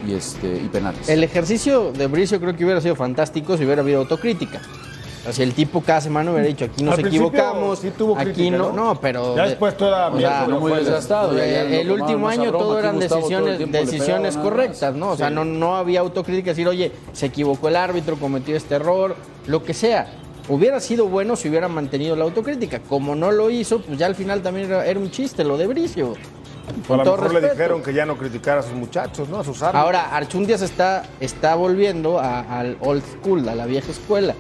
[0.08, 1.08] y, este, y penales.
[1.08, 4.60] El ejercicio de Bricio creo que hubiera sido fantástico si hubiera habido autocrítica.
[5.28, 8.32] O sea, el tipo cada semana hubiera dicho, aquí nos Al equivocamos, sí tuvo aquí
[8.34, 8.86] crítica, no, ¿no?
[8.94, 9.36] no, pero...
[9.36, 11.38] Ya después todo era o sea, muy desgastado.
[11.38, 14.96] ya- ya el, lo último a año broma, todo aquí eran Gustavo decisiones, decisiones correctas.
[14.96, 15.12] ¿no?
[15.12, 15.36] O sea, Sí.
[15.36, 19.76] no, no había autocrítica, decir, oye, se equivocó el árbitro, cometió este error, lo que
[19.76, 20.08] sea.
[20.50, 22.80] Hubiera sido bueno si hubiera mantenido la autocrítica.
[22.80, 25.68] Como no lo hizo, pues ya al final también era, era un chiste lo de
[25.68, 26.14] Bricio.
[26.14, 29.40] A Con lo todo mejor le dijeron que ya no criticara a sus muchachos, ¿no?
[29.40, 29.84] A sus árbitros.
[29.84, 34.34] Ahora, Archundias está, está volviendo a- al old school, a la vieja escuela.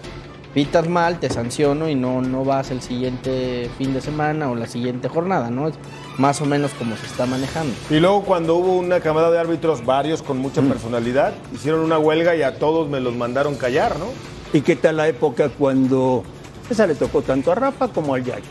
[0.54, 4.68] Pitas mal, te sanciono y no, no vas el siguiente fin de semana o la
[4.68, 5.70] siguiente jornada, ¿no?
[5.70, 5.76] Es
[6.18, 7.74] más o menos como se está manejando.
[7.90, 10.42] Y luego cuando hubo una camada de árbitros, varios con Mm.
[10.42, 14.08] mucha personalidad, hicieron una huelga y a todos me los mandaron callar, ¿no?
[14.52, 16.24] ¿Y qué tal la época cuando,
[16.70, 18.44] esa le tocó tanto a Rafa como al Yayo,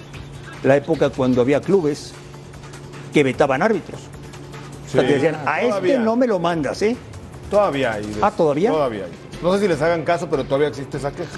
[0.62, 2.12] la época cuando había clubes
[3.12, 4.00] que vetaban árbitros?
[4.86, 5.92] o sea, que decían, a Todavía.
[5.94, 6.96] este no me lo mandas, ¿eh?
[7.50, 8.10] Todavía hay.
[8.22, 8.70] Ah, ¿todavía?
[8.70, 9.10] Todavía hay.
[9.42, 11.28] No sé si les hagan caso, pero todavía existe esa queja.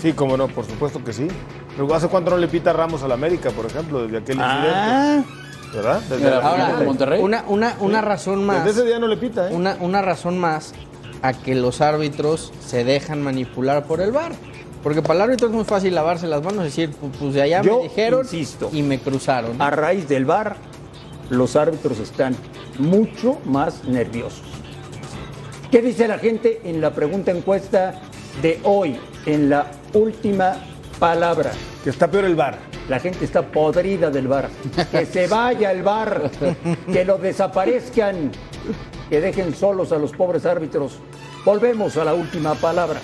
[0.00, 1.28] Sí, cómo no, por supuesto que sí.
[1.76, 5.16] Pero ¿Hace cuánto no le pita Ramos a la América, por ejemplo, desde aquel Ah.
[5.22, 5.46] incidente?
[5.74, 6.00] ¿Verdad?
[6.02, 6.84] Desde Mira, la Ahora, final.
[6.86, 7.22] Monterrey?
[7.22, 8.04] una, una, una Sí.
[8.06, 8.64] razón más.
[8.64, 9.54] Desde ese día no le pita, ¿eh?
[9.54, 10.72] Una, una razón más
[11.22, 14.32] a que los árbitros se dejan manipular por el VAR.
[14.82, 17.42] Porque para el árbitro es muy fácil lavarse las manos y decir, "Pu- pues de
[17.42, 18.70] allá Yo me dijeron insisto.
[18.72, 19.60] y me cruzaron.
[19.60, 20.56] A raíz del VAR,
[21.28, 22.36] los árbitros están
[22.78, 24.42] mucho más nerviosos.
[25.72, 28.00] ¿Qué dice la gente en la pregunta encuesta
[28.40, 30.56] de hoy, en la última
[30.98, 31.52] palabra?
[31.84, 32.58] Que está peor el bar.
[32.88, 34.48] La gente está podrida del bar.
[34.90, 36.30] Que se vaya el bar,
[36.92, 38.30] que lo desaparezcan,
[39.10, 40.98] que dejen solos a los pobres árbitros.
[41.44, 43.00] Volvemos a la última palabra.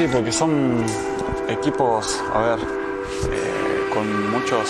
[0.00, 0.82] Sí, porque son
[1.46, 4.66] equipos, a ver, eh, con muchos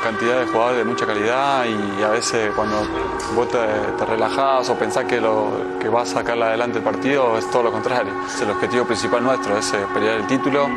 [0.00, 2.86] cantidad de jugadores de mucha calidad y a veces cuando
[3.34, 7.36] vos te, te relajás o pensás que, lo, que vas a sacar adelante el partido
[7.36, 8.12] es todo lo contrario.
[8.40, 10.68] El objetivo principal nuestro, es eh, pelear el título.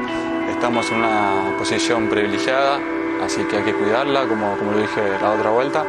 [0.50, 2.80] Estamos en una posición privilegiada,
[3.24, 5.86] así que hay que cuidarla, como, como lo dije la otra vuelta.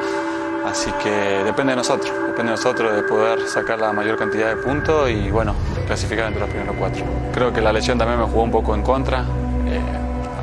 [0.66, 1.11] Así que
[1.44, 5.31] depende de nosotros, depende de nosotros de poder sacar la mayor cantidad de puntos y
[5.31, 5.55] bueno,
[5.87, 7.05] clasificar entre los primeros cuatro.
[7.35, 9.20] Creo que la lesión también me jugó un poco en contra.
[9.66, 9.81] Eh,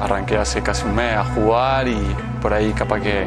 [0.01, 1.97] arranqué hace casi un mes a jugar y
[2.41, 3.25] por ahí capaz que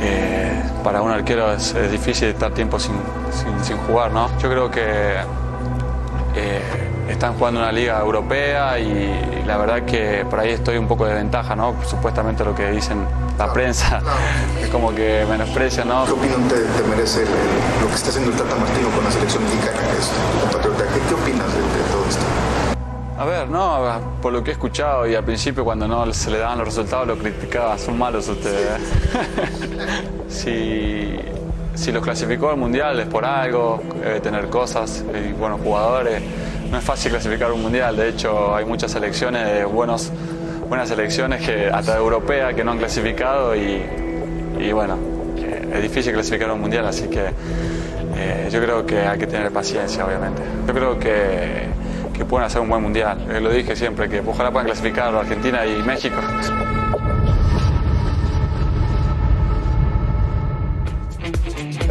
[0.00, 2.94] eh, para un arquero es, es difícil estar tiempo sin,
[3.62, 4.28] sin- jugar, ¿no?
[4.38, 5.14] Yo creo que
[6.36, 11.04] eh, están jugando una liga europea y la verdad que por ahí estoy un poco
[11.06, 11.74] de ventaja, ¿no?
[11.86, 13.04] Supuestamente lo que dicen
[13.38, 14.00] la prensa
[14.62, 16.04] es como que menosprecia, ¿no?
[16.06, 19.04] ¿Qué opinión te, te merece el- el- lo que está haciendo el Tata Martino con
[19.04, 20.84] la selección mexicana, que es compatriota?
[20.94, 22.22] ¿Qué, qué opinas de, de todo esto?
[23.16, 26.38] A ver, no, por lo que he escuchado y al principio cuando no se le
[26.38, 28.80] daban los resultados lo criticaba, son malos ustedes.
[30.28, 31.16] si,
[31.74, 36.22] si los clasificó al mundial es por algo, debe tener cosas y buenos jugadores.
[36.74, 40.10] No es fácil clasificar un mundial, de hecho hay muchas selecciones buenos,
[40.68, 44.98] buenas selecciones que hasta europeas que no han clasificado y, bueno,
[45.72, 47.26] es difícil clasificar un mundial, así que
[48.16, 50.42] eh, yo creo que hay que tener paciencia, obviamente.
[50.66, 51.68] Yo creo que,
[52.12, 53.24] que pueden hacer un buen mundial.
[53.30, 56.16] Eh, lo dije siempre, que ojalá puedan clasificar Argentina y México.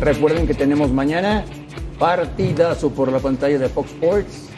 [0.02, 1.46] Recuerden que tenemos mañana
[1.98, 4.53] partidazo por la pantalla de Fox Sports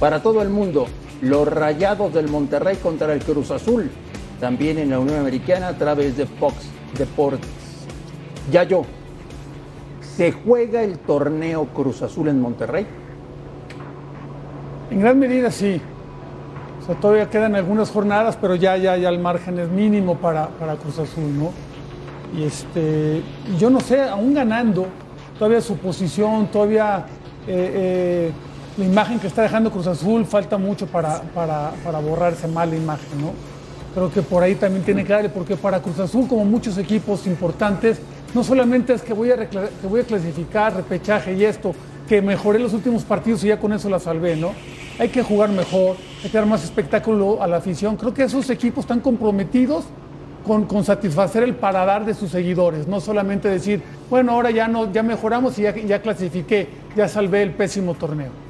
[0.00, 0.86] para todo el mundo.
[1.20, 3.90] Los Rayados del Monterrey contra el Cruz Azul,
[4.40, 6.54] también en la Unión Americana a través de Fox
[6.96, 7.50] Deportes.
[8.50, 8.84] Ya yo,
[10.16, 12.86] ¿se juega el torneo Cruz Azul en Monterrey?
[14.90, 15.80] En gran medida sí.
[16.82, 20.48] O sea, todavía quedan algunas jornadas, pero ya, ya, ya el margen es mínimo para,
[20.48, 21.50] para Cruz Azul, ¿no?
[22.36, 23.22] Y este,
[23.58, 24.86] yo no sé, aún ganando,
[25.38, 27.04] todavía su posición, todavía
[27.46, 28.32] eh,
[28.80, 32.74] la imagen que está dejando Cruz Azul falta mucho para, para, para borrar esa mala
[32.74, 33.32] imagen, ¿no?
[33.94, 37.26] Creo que por ahí también tiene que darle, porque para Cruz Azul, como muchos equipos
[37.26, 38.00] importantes,
[38.34, 41.74] no solamente es que voy a, que voy a clasificar, repechaje y esto,
[42.08, 44.52] que mejoré los últimos partidos y ya con eso la salvé, ¿no?
[44.98, 47.96] Hay que jugar mejor, hay que dar más espectáculo a la afición.
[47.96, 49.84] Creo que esos equipos están comprometidos
[50.46, 54.90] con, con satisfacer el paladar de sus seguidores, no solamente decir, bueno, ahora ya, no,
[54.90, 58.49] ya mejoramos y ya, ya clasifiqué, ya salvé el pésimo torneo.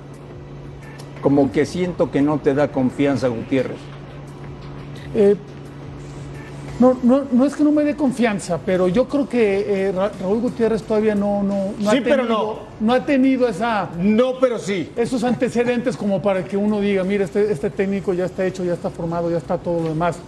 [1.20, 3.76] Como que siento que no te da confianza Gutiérrez.
[5.14, 5.37] Eh,
[6.78, 10.11] no, no, no es que no me dé confianza, pero yo creo que eh, Ra-
[10.18, 14.38] Raúl Gutiérrez todavía no, no, no Sí, ha pero tenido, no ha tenido esa, No,
[14.40, 14.90] pero sí.
[14.96, 18.72] esos antecedentes como para que uno diga, mira, este, este técnico ya está hecho, ya
[18.72, 20.18] está formado, ya está todo lo demás.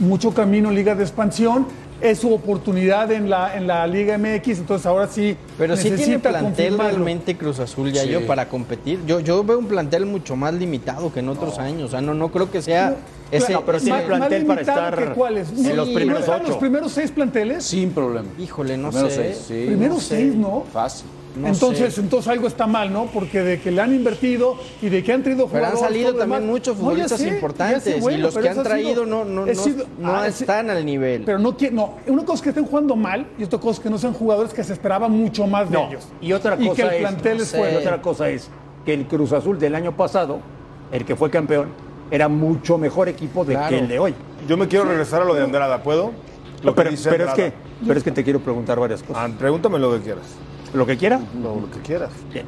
[0.00, 1.66] Mucho camino en Liga de Expansión,
[2.00, 5.96] es su oportunidad en la, en la Liga MX, entonces ahora sí Pero sí tiene
[5.98, 8.08] necesita plantel realmente Cruz Azul ya Sí.
[8.08, 9.00] yo para competir.
[9.06, 11.88] Yo, yo veo un plantel mucho más limitado que en otros años.
[11.88, 12.96] O sea, no, no creo que sea
[13.30, 13.48] ese.
[13.48, 15.48] Claro, pero tiene plantel para estar cuáles?
[15.48, 16.48] Sí, ¿No- los primeros ¿no ocho.
[16.48, 17.64] los primeros seis planteles?
[17.64, 18.28] Sin problema.
[18.38, 19.16] Híjole, no Primero sé.
[19.34, 19.64] seis, sí.
[19.66, 20.16] Primero no sé.
[20.16, 20.64] seis, ¿no?
[20.72, 21.06] Fácil.
[21.36, 22.00] No entonces, sé.
[22.00, 23.06] entonces algo está mal, ¿no?
[23.06, 25.92] Porque de que le han invertido y de que han traído Pero han jugadores.
[25.92, 26.52] salido también demás.
[26.54, 29.24] muchos No, futbolistas sé, importantes sé, bueno, y los que han ha traído sido- no,
[29.24, 31.22] no, no, sido- no ah, ese- están al nivel.
[31.24, 33.90] Pero no, no, una cosa es que estén jugando mal y otra cosa es que
[33.90, 36.08] no sean jugadores que se esperaba mucho más de No, ellos.
[36.20, 37.76] y otra cosa y que el es, plantel no es sé, fuerte.
[37.76, 38.48] otra cosa es
[38.84, 40.40] que el Cruz Azul del año pasado,
[40.90, 41.68] el que fue campeón,
[42.10, 44.14] era mucho mejor equipo de que el de hoy.
[44.48, 46.10] Yo me quiero regresar a lo de Andrada, ¿puedo?
[46.64, 47.52] Lo pero, dice pero es que,
[47.86, 49.22] pero es que te quiero preguntar varias cosas.
[49.30, 50.24] Ah, pregúntame lo que quieras.
[50.74, 51.20] ¿Lo que quiera?
[51.42, 52.10] Lo, lo que quieras.
[52.32, 52.46] Bien.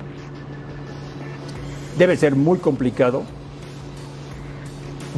[1.98, 3.22] Debe ser muy complicado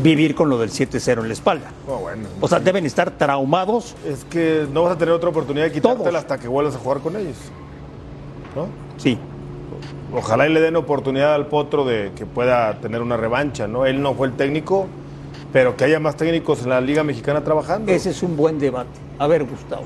[0.03, 1.71] vivir con lo del 7-0 en la espalda.
[1.87, 2.29] No, bueno.
[2.41, 3.95] O sea, deben estar traumados.
[4.07, 7.01] Es que no vas a tener otra oportunidad de quitártela hasta que vuelvas a jugar
[7.01, 7.37] con ellos.
[8.57, 8.67] ¿No?
[8.97, 9.19] Sí.
[10.13, 13.85] Ojalá y le den oportunidad al Potro de que pueda tener una revancha, ¿no?
[13.85, 14.87] Él no fue el técnico,
[15.53, 17.91] pero que haya más técnicos en la Liga Mexicana trabajando.
[17.91, 18.91] Ese es un buen debate.
[19.19, 19.85] A ver, Gustavo.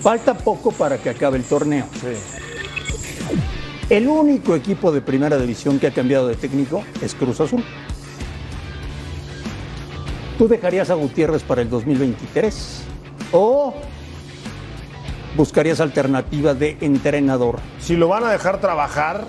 [0.00, 1.86] Falta poco para que acabe el torneo.
[3.90, 7.64] El único equipo de primera división que ha cambiado de técnico es Cruz Azul.
[10.36, 12.82] ¿Tú dejarías a Gutiérrez para el 2023?
[13.32, 13.74] ¿O
[15.36, 17.58] buscarías alternativa de entrenador?
[17.80, 19.26] Si lo van a dejar trabajar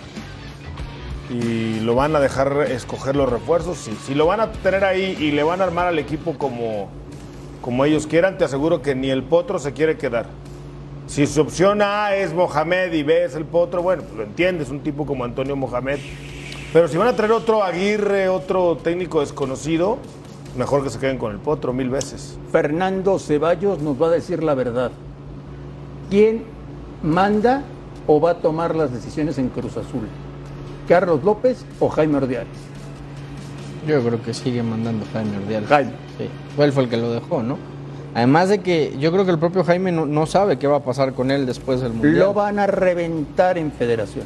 [1.29, 3.97] y lo van a dejar escoger los refuerzos, sí.
[4.05, 6.89] Si lo van a tener ahí y le van a armar al equipo como,
[7.61, 10.27] como ellos quieran, te aseguro que ni el Potro se quiere quedar.
[11.09, 14.69] Si su opción A es Mohamed y B es el Potro, bueno, pues lo entiendes,
[14.69, 15.97] un tipo como Antonio Mohamed.
[16.71, 19.97] Pero si van a traer otro Aguirre, otro técnico desconocido,
[20.55, 22.37] mejor que se queden con el Potro mil veces.
[22.51, 24.91] Fernando Ceballos nos va a decir la verdad.
[26.11, 26.43] ¿Quién
[27.01, 27.63] manda
[28.05, 30.07] o va a tomar las decisiones en Cruz Azul?
[30.87, 32.55] ¿Carlos López o Jaime Ordiales?
[33.87, 35.69] Yo creo que sigue mandando Jaime Ordiales.
[35.69, 35.91] Jaime.
[36.19, 36.29] Sí.
[36.61, 37.57] Él fue el que lo dejó, ¿no?
[38.15, 40.83] Además de que yo creo que el propio Jaime no, no sabe qué va a
[40.83, 42.17] pasar con él después del Mundial.
[42.19, 44.25] Lo van a reventar en federación.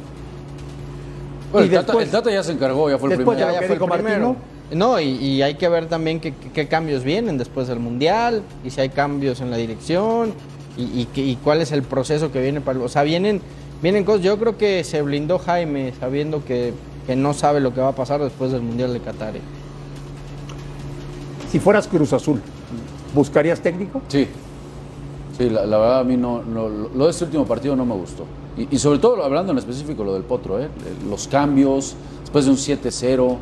[1.52, 3.38] Bueno, Y el, Tata, después- el Tata ya se encargó, ya fue el primero.
[3.38, 4.36] ya que fue el primero.
[4.72, 8.80] No, y, y hay que ver también qué, cambios vienen después del Mundial y si
[8.80, 10.32] hay cambios en la dirección
[10.76, 12.80] y, y cuál es el proceso que viene para...
[12.80, 13.40] O sea, vienen,
[13.82, 14.22] vienen cosas...
[14.22, 16.72] Yo creo que se blindó Jaime sabiendo que,
[17.06, 19.36] que no sabe lo que va a pasar después del Mundial de Qatar.
[19.36, 19.40] ¿eh?
[21.52, 22.40] Si fueras Cruz Azul,
[23.14, 24.02] ¿buscarías técnico?
[24.08, 24.26] Sí.
[25.38, 28.24] Sí, la, verdad a mí no, no- lo de este último partido no me gustó.
[28.56, 30.68] Y, y sobre todo hablando en específico lo del Potro, ¿eh?
[31.08, 33.36] los cambios, después de un 7-0,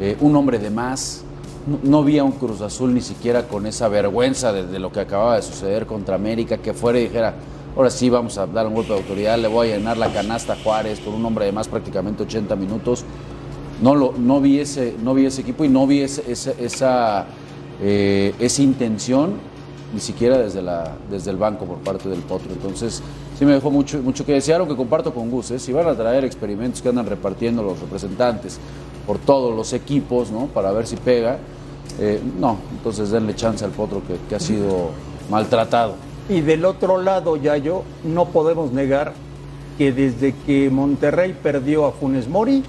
[0.00, 1.24] eh, un hombre de más.
[1.82, 5.36] No, vi a un Cruz Azul ni siquiera con esa vergüenza de, lo que acababa
[5.36, 7.34] de suceder contra América, que fuera y dijera,
[7.76, 10.54] ahora sí vamos a dar un golpe de autoridad, le voy a llenar la canasta
[10.54, 13.04] a Juárez con un hombre de más prácticamente 80 minutos.
[13.82, 17.26] No, lo, no, vi, ese, no vi ese equipo y no vi ese- ese- esa,
[17.82, 19.34] eh, esa intención
[19.92, 22.52] ni siquiera desde, la, desde el banco por parte del Potro.
[22.52, 23.02] Entonces,
[23.38, 25.50] sí me dejó mucho, mucho que desear, aunque comparto con Gus.
[25.50, 25.58] ¿eh?
[25.58, 28.58] Si van a traer experimentos que andan repartiendo los representantes
[29.06, 30.46] por todos los equipos, ¿no?
[30.46, 31.38] Para ver si pega,
[31.98, 32.58] eh, no.
[32.72, 34.90] Entonces, denle chance al Potro que, que ha sido
[35.28, 35.94] maltratado.
[36.28, 39.14] Y del otro lado, Yayo, no podemos negar
[39.76, 42.62] que desde que Monterrey perdió a Funes Mori,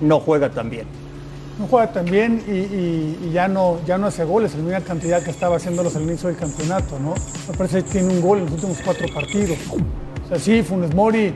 [0.00, 0.86] no juega tan bien.
[1.58, 5.30] No juega tan bien y, ya, no, ya no hace goles, la misma cantidad que
[5.30, 7.14] estaba haciéndolos al inicio del campeonato, ¿no?
[7.56, 9.58] Parece que tiene un gol en los últimos cuatro partidos.
[10.24, 11.34] O sea, sí, Funes Mori, eh,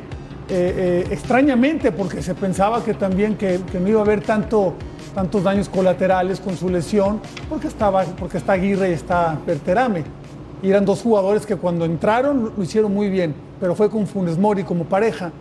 [0.49, 4.75] eh, extrañamente, porque se pensaba que también que, que no iba a haber tanto,
[5.13, 10.05] tantos daños colaterales con su lesión, porque, estaba, porque está Aguirre y está Berterame.
[10.63, 14.39] Y eran dos jugadores que cuando entraron lo hicieron muy bien, pero fue con Funes
[14.39, 15.33] Mori como pareja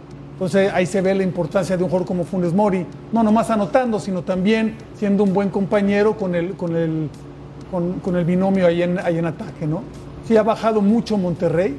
[0.41, 3.99] Entonces ahí se ve la importancia de un jugador como Funes Mori, no nomás anotando,
[3.99, 7.10] sino también siendo un buen compañero con el, con el,
[7.69, 9.84] con, con el binomio ahí en, ahí en ataque, ¿no?
[10.27, 11.77] Sí ha bajado mucho Monterrey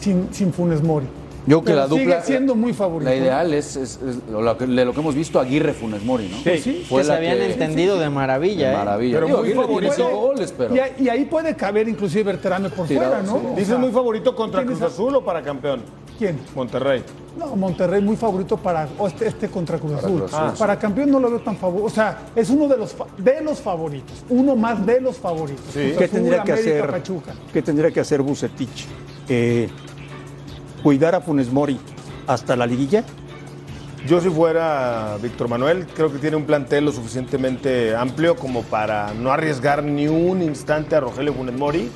[0.00, 1.06] sin, sin Funes Mori.
[1.46, 2.02] Yo creo que la dupla.
[2.04, 3.08] Sigue siendo muy favorito.
[3.08, 6.28] La ideal es, es- es lo, que, de lo que hemos visto Aguirre Funes Mori,
[6.28, 6.38] ¿no?
[6.38, 6.84] Sí, sí.
[6.88, 8.68] Fue que se habían entendido de maravilla.
[8.68, 8.76] de ¿eh?
[8.78, 9.20] maravilla.
[9.20, 9.92] Pero muy favorito.
[9.94, 10.74] cinco goles, pero.
[10.74, 13.38] Y, ahí- y ahí puede caber inclusive Berterame por Tirado, fuera, ¿no?
[13.40, 13.46] sí.
[13.46, 15.82] O Dices sea, muy favorito contra ¿quién Cruz Azul o para campeón.
[16.22, 16.38] ¿Quién?
[16.54, 17.02] Monterrey.
[17.36, 20.20] No, Monterrey muy favorito para este, este contra Cruz Para Azul.
[20.20, 20.54] Cruz Azul, Ah.
[20.56, 21.86] Para campeón no lo veo tan favorito.
[21.86, 25.64] O sea, es uno de los fa- de los favoritos, uno más de los favoritos.
[25.72, 26.90] Cruz ¿Qué Azul, tendría que América, hacer?
[26.92, 27.32] Pachuca.
[27.52, 28.86] ¿Qué tendría que hacer Bucetich?
[29.28, 29.68] Eh,
[30.84, 31.80] ¿Cuidar a Funes Mori
[32.28, 33.02] hasta la liguilla?
[34.06, 39.12] Yo si fuera Víctor Manuel, creo que tiene un plantel lo suficientemente amplio como para
[39.14, 41.90] no arriesgar ni un instante a Rogelio Funes Mori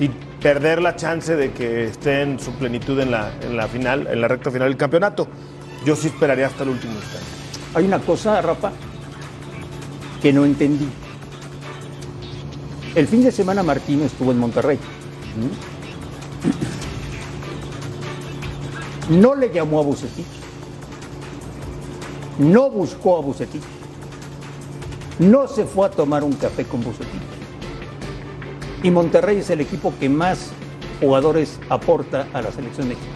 [0.00, 4.06] y perder la chance de que esté en su plenitud en la, en la final,
[4.06, 5.26] en la recta final del campeonato.
[5.84, 7.26] Yo sí esperaría hasta el último instante.
[7.74, 8.72] Hay una cosa, Rafa,
[10.20, 10.88] que no entendí.
[12.94, 14.78] El fin de semana Martino estuvo en Monterrey.
[19.10, 19.20] ¿Mm?
[19.20, 20.26] No le llamó a Bucetich.
[22.38, 23.62] No buscó a Bucetich.
[25.18, 27.35] No se fue a tomar un café con Bucetich.
[28.82, 30.50] Y Monterrey es el equipo que más
[31.00, 33.12] jugadores aporta a la selección mexicana.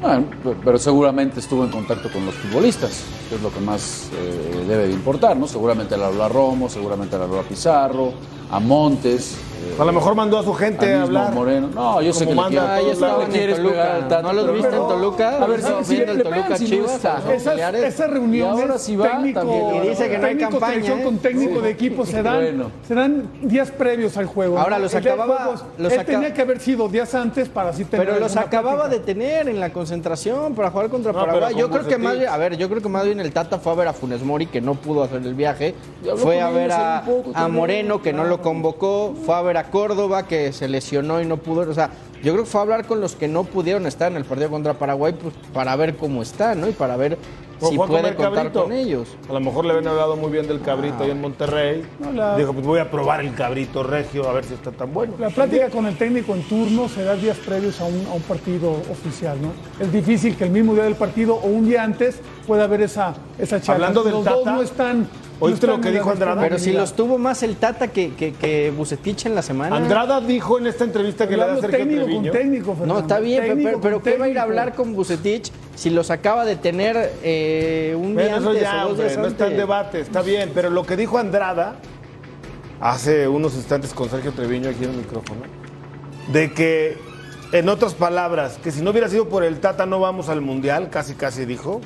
[0.00, 4.10] Bueno, pe- pero seguramente estuvo en contacto con los futbolistas, que es lo que más
[4.14, 5.46] eh, debe de importar, ¿no?
[5.48, 8.12] Seguramente le habló a Romo, seguramente le habló a Pizarro,
[8.50, 9.36] a Montes.
[9.78, 11.34] A lo mejor mandó a su gente a hablar.
[11.34, 11.68] Moreno.
[11.74, 13.02] No, yo sé que le manda quiere- a todos le lados.
[13.02, 13.72] estaban en quieres Toluca.
[13.74, 15.28] pegar al Tata, ¿No los pero viste en Toluca?
[15.42, 17.16] A ver, si, el Toluca Chivas, está.
[17.16, 17.84] a- Esas, Familiares.
[17.84, 19.74] esas reuniones Y ahora sí va, técnico, también.
[19.84, 21.02] Y dice que no hay técnico, campaña, ¿eh?
[21.04, 21.60] con técnico Sí.
[21.60, 22.70] de equipo se dan, Bueno.
[22.88, 24.58] se dan días previos al juego.
[24.58, 28.06] Ahora los acababa- juegos, los él tenía que haber sido días antes para así tener
[28.06, 31.54] Pero los acababa de tener en la concentración para jugar contra Paraguay.
[31.54, 33.74] Yo creo que más a ver, yo creo que más bien el Tata fue a
[33.74, 35.74] ver a Funes Mori que no pudo hacer el viaje,
[36.16, 37.02] fue a ver a.
[37.50, 41.36] Moreno que no lo convocó, fue a ver a Córdoba que se lesionó y no
[41.38, 41.90] pudo, o sea,
[42.22, 44.50] yo creo que fue a hablar con los que no pudieron estar en el partido
[44.50, 46.68] contra Paraguay pues, para ver cómo está, ¿no?
[46.68, 47.18] Y para ver
[47.60, 48.64] si puede contar cabrito.
[48.64, 49.16] con ellos.
[49.28, 51.84] A lo mejor le habían hablado muy bien del cabrito ahí en Monterrey.
[51.98, 55.14] No, Dijo, pues voy a probar el cabrito regio a ver si está tan bueno.
[55.18, 58.22] La plática con el técnico en turno se da días previos a un, a un
[58.22, 59.52] partido oficial, ¿no?
[59.82, 63.14] Es difícil que el mismo día del partido o un día antes pueda haber esa,
[63.38, 63.86] esa charla.
[63.86, 65.08] Hablando del Los dos Tata, no están.
[65.40, 66.40] ¿Oíste lo que dijo Andrada?
[66.42, 69.76] Pero si los tuvo más el Tata que, que, que Bucetich en la semana.
[69.76, 72.30] Andrada dijo en esta entrevista que le hablo Sergio técnico Treviño.
[72.32, 72.94] con técnico, Fernando.
[72.94, 76.10] No, está bien, Técnico pero, ¿qué va a ir a hablar con Bucetich si los
[76.10, 79.44] acaba de tener eh, un día eso antes ya, o dos hombre, días no está
[79.44, 79.58] en antes?
[79.58, 80.50] debate, está bien.
[80.54, 81.76] Pero lo que dijo Andrada
[82.80, 85.40] hace unos instantes con Sergio Treviño aquí en el micrófono,
[86.32, 86.98] de que,
[87.52, 90.90] en otras palabras, que si no hubiera sido por el Tata no vamos al Mundial,
[90.90, 91.80] casi casi dijo,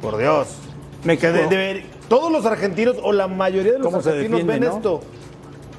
[0.00, 0.48] por Dios.
[1.04, 1.32] México.
[1.32, 4.70] Que de- todos los argentinos, o la mayoría de los ¿Cómo se argentinos defiende, ven
[4.70, 4.76] no?
[4.76, 5.00] esto,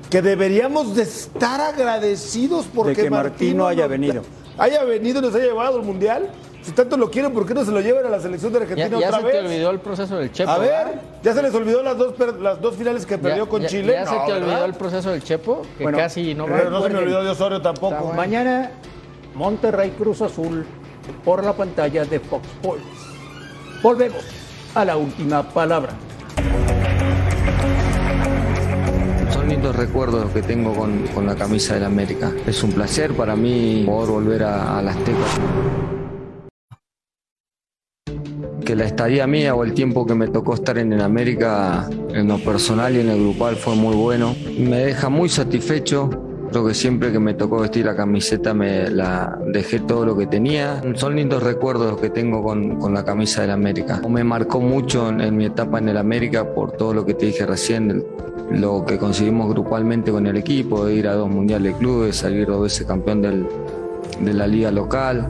[0.10, 4.24] que deberíamos de estar agradecidos porque De que Martino haya nos- venido.
[4.58, 6.30] Haya venido y nos haya llevado al Mundial.
[6.64, 8.64] Si tanto lo quieren, ¿por qué no se lo llevan a la selección de Ya,
[8.64, 9.34] Argentina ya otra se vez?
[9.36, 10.52] te olvidó el proceso del Chepo.
[10.52, 11.02] A ver, ¿verdad?
[11.24, 13.94] ya se les olvidó las dos, las dos finales que perdió Ya- con ya- Chile.
[13.94, 14.38] Ya se te ¿verdad?
[14.50, 16.58] olvidó el proceso del Chepo, que Bueno, casi no va.
[16.58, 17.96] Pero no se me olvidó de Osorio tampoco.
[17.98, 18.14] Bueno.
[18.16, 18.72] Mañana
[19.36, 20.66] Monterrey Cruz Azul
[21.24, 22.84] por la pantalla de Fox Sports.
[23.82, 24.24] Volvemos
[24.76, 25.94] a la última palabra.
[29.32, 32.32] Son lindos recuerdos los que tengo con, con la camisa del América.
[32.46, 35.18] Es un placer para mí poder volver a, las Azteca.
[38.66, 42.28] Que la estadía mía o el tiempo que me tocó estar en el América, en
[42.28, 44.36] lo personal y en el grupal, fue muy bueno.
[44.58, 46.27] Me deja muy satisfecho.
[46.50, 50.28] Creo que siempre que me tocó vestir la camiseta me la dejé todo lo que
[50.28, 50.82] tenía.
[50.96, 54.02] Son lindos recuerdos los que tengo con, con la camisa del América.
[54.08, 57.46] Me marcó mucho en, mi etapa en el América por todo lo que te dije
[57.46, 58.04] recién,
[58.50, 62.48] lo que conseguimos grupalmente con el equipo, de ir a dos mundiales de clubes, salir
[62.48, 63.46] dos veces campeón del,
[64.22, 65.28] de la liga local,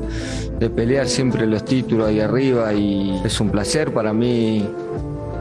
[0.59, 4.68] de pelear siempre los títulos ahí arriba y es un placer para mí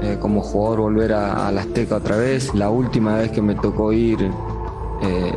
[0.03, 2.55] eh, como jugador volver a, a la Azteca otra vez.
[2.55, 4.19] La última vez que me tocó ir,
[5.03, 5.33] eh,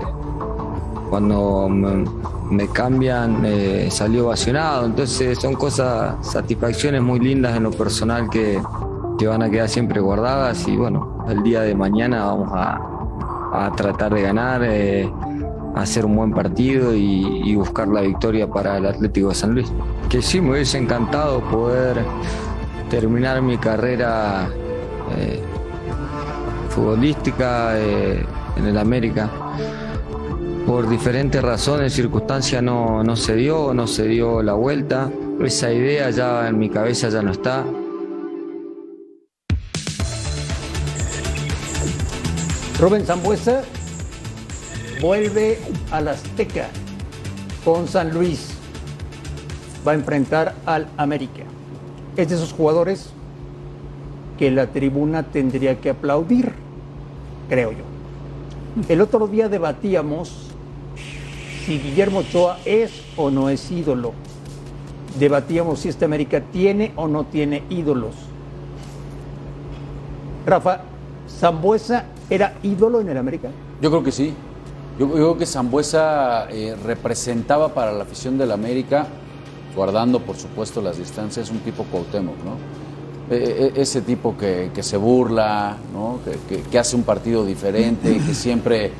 [1.10, 4.86] cuando me, cambian, eh, salí ovacionado.
[4.86, 8.62] Entonces son cosas, satisfacciones muy lindas en lo personal que,
[9.18, 12.80] que van a quedar siempre guardadas y bueno, el día de mañana vamos a,
[13.66, 14.62] a tratar de ganar.
[14.64, 15.12] eh,
[15.76, 19.72] hacer un buen partido y, y buscar la victoria para el Atlético de San Luis.
[20.10, 22.04] Que sí, me hubiese encantado poder
[22.90, 24.50] terminar mi carrera
[25.16, 25.42] eh,
[26.70, 28.26] futbolística eh,
[28.58, 29.30] en el América.
[30.66, 35.10] Por diferentes razones, circunstancias no, no se dio, no se dio la vuelta.
[35.44, 37.66] esa idea ya en mi cabeza ya no está.
[42.80, 43.64] Rubén Zambuesa
[45.02, 45.60] vuelve
[45.92, 46.70] al Azteca
[47.66, 48.52] con San Luis.
[49.86, 51.44] Va a enfrentar al América.
[52.16, 53.10] Es de esos jugadores
[54.38, 56.54] que la tribuna tendría que aplaudir,
[57.50, 57.84] creo yo.
[58.88, 60.49] El otro día debatíamos
[61.70, 64.14] si Guillermo Ochoa es o no es ídolo.
[65.20, 68.16] Debatíamos si esta América tiene o no tiene ídolos.
[70.48, 70.82] Rafa,
[71.30, 73.50] ¿Zambuesa era ídolo en el América?
[73.84, 74.34] Yo creo que sí.
[74.98, 79.06] Yo, creo que Zambuesa eh, representaba para la afición del América,
[79.76, 82.54] guardando por supuesto las distancias, un tipo Cuauhtémoc, ¿no?
[83.30, 86.20] Eh, eh, ese tipo que, que se burla, ¿no?
[86.72, 88.92] que, hace un partido diferente, que siempre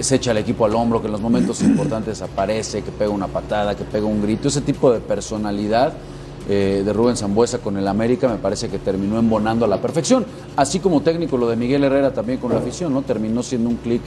[0.00, 3.28] se echa el equipo al hombro, que en los momentos importantes aparece, que pega una
[3.28, 4.48] patada, que pega un grito.
[4.48, 5.94] Ese tipo de personalidad
[6.48, 10.24] eh, de Rubén Zambuesa con el América me parece que terminó embonando a la perfección.
[10.56, 13.02] Así como técnico lo de Miguel Herrera también con la afición, ¿no?
[13.02, 14.00] Terminó siendo un clic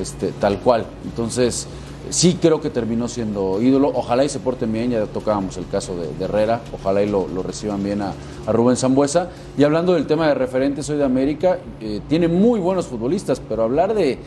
[0.00, 0.86] este, tal cual.
[1.04, 1.68] Entonces,
[2.10, 3.92] sí creo que terminó siendo ídolo.
[3.94, 7.44] Ojalá y se porten bien, ya tocábamos el caso de, Herrera, ojalá y lo, lo
[7.44, 8.12] reciban bien a,
[8.46, 9.28] Rubén Zambuesa.
[9.56, 13.62] Y hablando del tema de referentes hoy de América, eh, tiene muy buenos futbolistas, pero
[13.62, 14.18] hablar de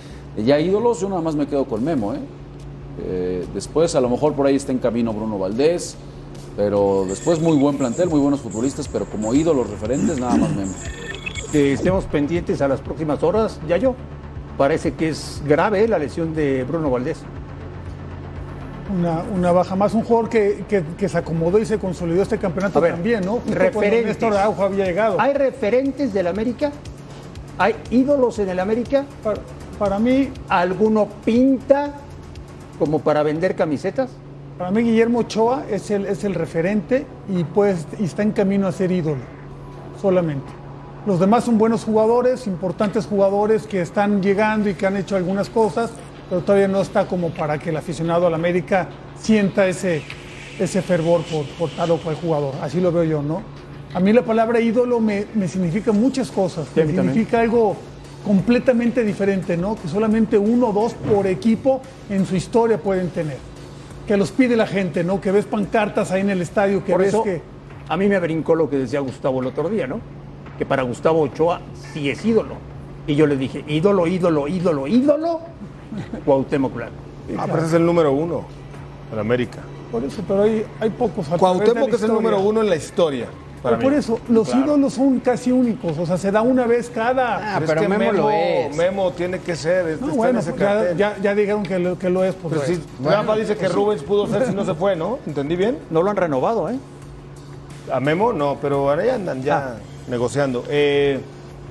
[0.43, 2.13] ya ídolos, yo nada más me quedo con Memo.
[2.13, 2.19] ¿eh?
[3.03, 5.95] Eh, después, a lo mejor por ahí está en camino Bruno Valdés,
[6.55, 10.73] pero después muy buen plantel, muy buenos futbolistas, pero como ídolos referentes, nada más Memo.
[11.51, 13.95] Que estemos pendientes a las próximas horas, ya yo.
[14.57, 17.19] Parece que es grave la lesión de Bruno Valdés.
[18.97, 22.37] Una, una baja más, un jugador que, que- que se acomodó y se consolidó este
[22.37, 23.33] campeonato ver, también, ¿no?
[23.33, 24.05] Justo referentes.
[24.05, 25.19] Néstor Araujo había llegado.
[25.19, 26.71] ¿Hay referentes del América?
[27.57, 29.05] ¿Hay ídolos en el América?
[29.77, 30.29] Para, mí.
[30.49, 31.93] ¿Alguno pinta
[32.79, 34.09] como para vender camisetas?
[34.57, 38.67] Para mí Guillermo Ochoa es el, es el referente y, pues, y está en camino
[38.67, 39.21] a ser ídolo,
[40.01, 40.47] solamente.
[41.05, 45.49] Los demás son buenos jugadores, importantes jugadores que están llegando y que han hecho algunas
[45.49, 45.91] cosas,
[46.27, 50.01] pero todavía no está como para que el aficionado al América sienta ese,
[50.59, 52.55] ese fervor por, por tal o cual jugador.
[52.61, 53.43] Así lo veo yo, ¿no?
[53.93, 56.67] A mí la palabra ídolo me, me significa muchas cosas.
[56.73, 57.77] Sí, Me significa algo
[58.27, 59.75] completamente diferente, ¿no?
[59.75, 63.37] Que solamente uno o dos por equipo en su historia pueden tener.
[64.05, 65.21] Que los pide la gente, ¿no?
[65.21, 67.41] Que ves pancartas ahí en el estadio, que Por ves eso, que...
[67.87, 70.01] a mí me brincó lo que decía Gustavo el otro día, ¿no?
[70.57, 71.61] Que para Gustavo Ochoa
[71.93, 72.55] sí es ídolo.
[73.07, 75.39] Y yo le dije, ídolo, ídolo, ídolo, ídolo,
[76.25, 76.95] Cuauhtémoc Blanco.
[77.37, 78.43] Ah, pero ese es el número uno
[79.13, 79.59] en América.
[79.91, 81.27] Por eso, pero hay, hay pocos.
[81.29, 83.27] Cuauhtémoc es el número uno en la historia.
[83.63, 83.97] Para por mí.
[83.97, 84.65] eso, los Claro.
[84.65, 87.55] ídolos son casi únicos, o sea, se da una vez cada...
[87.55, 88.29] Ah, pero, es que Memo,
[88.75, 89.87] Memo tiene que ser.
[89.87, 92.35] Este No, bueno, ese pues ya, ya, ya dijeron que lo, que lo es.
[92.35, 93.05] Pues Pero lo sí, es.
[93.05, 93.75] Rafa dice que pues sí.
[93.75, 95.19] Rubens pudo ser si no se fue, ¿no?
[95.25, 95.77] ¿Entendí bien?
[95.89, 96.77] No lo han renovado, ¿eh?
[97.91, 99.75] A Memo no, pero ahora ya andan ya Ah.
[100.09, 100.63] negociando.
[100.69, 101.19] Eh,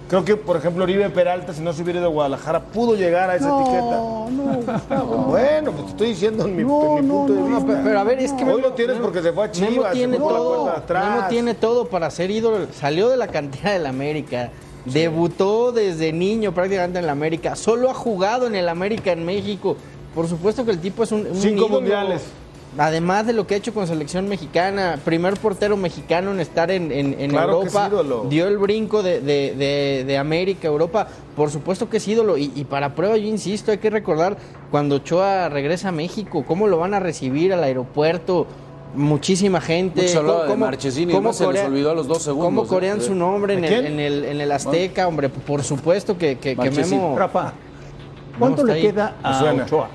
[0.09, 3.31] creo que, por ejemplo, Oribe Peralta, si no se hubiera ido a Guadalajara, pudo llegar
[3.31, 3.97] a esa No, etiqueta.
[4.61, 5.17] no, Gustavo.
[5.29, 6.73] Bueno, pues te estoy diciendo en mi, en mi
[7.13, 7.65] punto de vista.
[7.67, 9.71] pero, pero a ver, es que Hoy lo tienes porque se fue a Chivas.
[9.71, 11.11] Memo se tiene fue por la todo, atrás.
[11.17, 12.67] Memo tiene todo para ser ídolo.
[12.73, 14.51] Salió de la cantera del América,
[14.85, 19.77] debutó desde niño prácticamente en el América, solo ha jugado en el América en México.
[20.15, 21.75] Por supuesto que el tipo es un, un Cinco ídolo.
[21.81, 22.23] mundiales.
[22.79, 26.93] Además de lo que ha hecho con selección mexicana, primer portero mexicano en estar en,
[26.93, 28.27] en- en Claro que es Europa, ídolo.
[28.29, 32.37] dio el brinco de, de- de- de América, Europa, por supuesto que es ídolo.
[32.37, 34.37] Y, y para prueba, yo insisto, hay que recordar
[34.70, 38.47] cuando Ochoa regresa a México, cómo lo van a recibir al aeropuerto.
[38.95, 40.03] Muchísima gente.
[40.03, 41.33] Mucho cómo- de Marchesini, cómo.
[41.33, 42.66] Se les corea- olvidó a los dos segundos, Cómo ¿eh?
[42.68, 45.29] corean su nombre en ¿De el, en, el, en el Azteca, hombre.
[45.29, 46.70] Por supuesto que, que, que.
[46.70, 47.14] Memo.
[47.18, 47.53] Rafa,
[48.39, 48.83] ¿cuánto le ahí.
[48.83, 49.53] queda a.
[49.64, 49.89] Ochoa?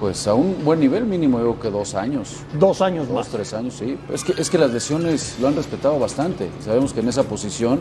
[0.00, 2.36] Pues a un buen nivel mínimo, yo creo que dos años.
[2.58, 3.28] Dos años Dos, más.
[3.28, 3.98] tres años, sí.
[4.12, 6.48] Es que, es que las lesiones lo han respetado bastante.
[6.64, 7.80] Sabemos que en esa posición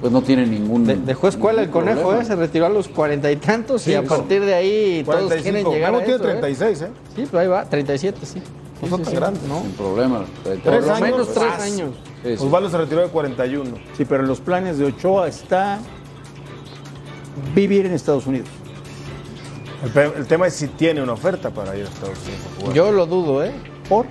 [0.00, 2.14] pues no tiene ningún De- dejó escuela el conejo.
[2.14, 2.24] ¿eh?
[2.24, 4.08] se retiró a los cuarenta y tantos y a eso.
[4.08, 5.42] partir de ahí todos 45.
[5.42, 6.40] quieren llegar Memo a tiene eso, ¿eh?
[6.40, 6.88] 36, ¿eh?
[7.16, 8.42] Sí, pero ahí va, 37, sí.
[8.82, 9.42] No son tan grandes.
[9.44, 9.60] ¿no?
[9.62, 10.24] Sin problema.
[10.42, 11.90] Tres Por lo años, menos tres años.
[12.24, 12.44] Sí, sí.
[12.44, 13.70] Osvaldo se retiró de 41.
[13.96, 15.78] Sí, pero en los planes de Ochoa está
[17.54, 18.48] vivir en Estados Unidos.
[19.82, 22.60] El, pe- el tema es si tiene una oferta para ir a Estados Unidos a
[22.60, 22.74] jugar.
[22.76, 23.52] Yo lo dudo, ¿eh?
[23.88, 24.06] ¿Por?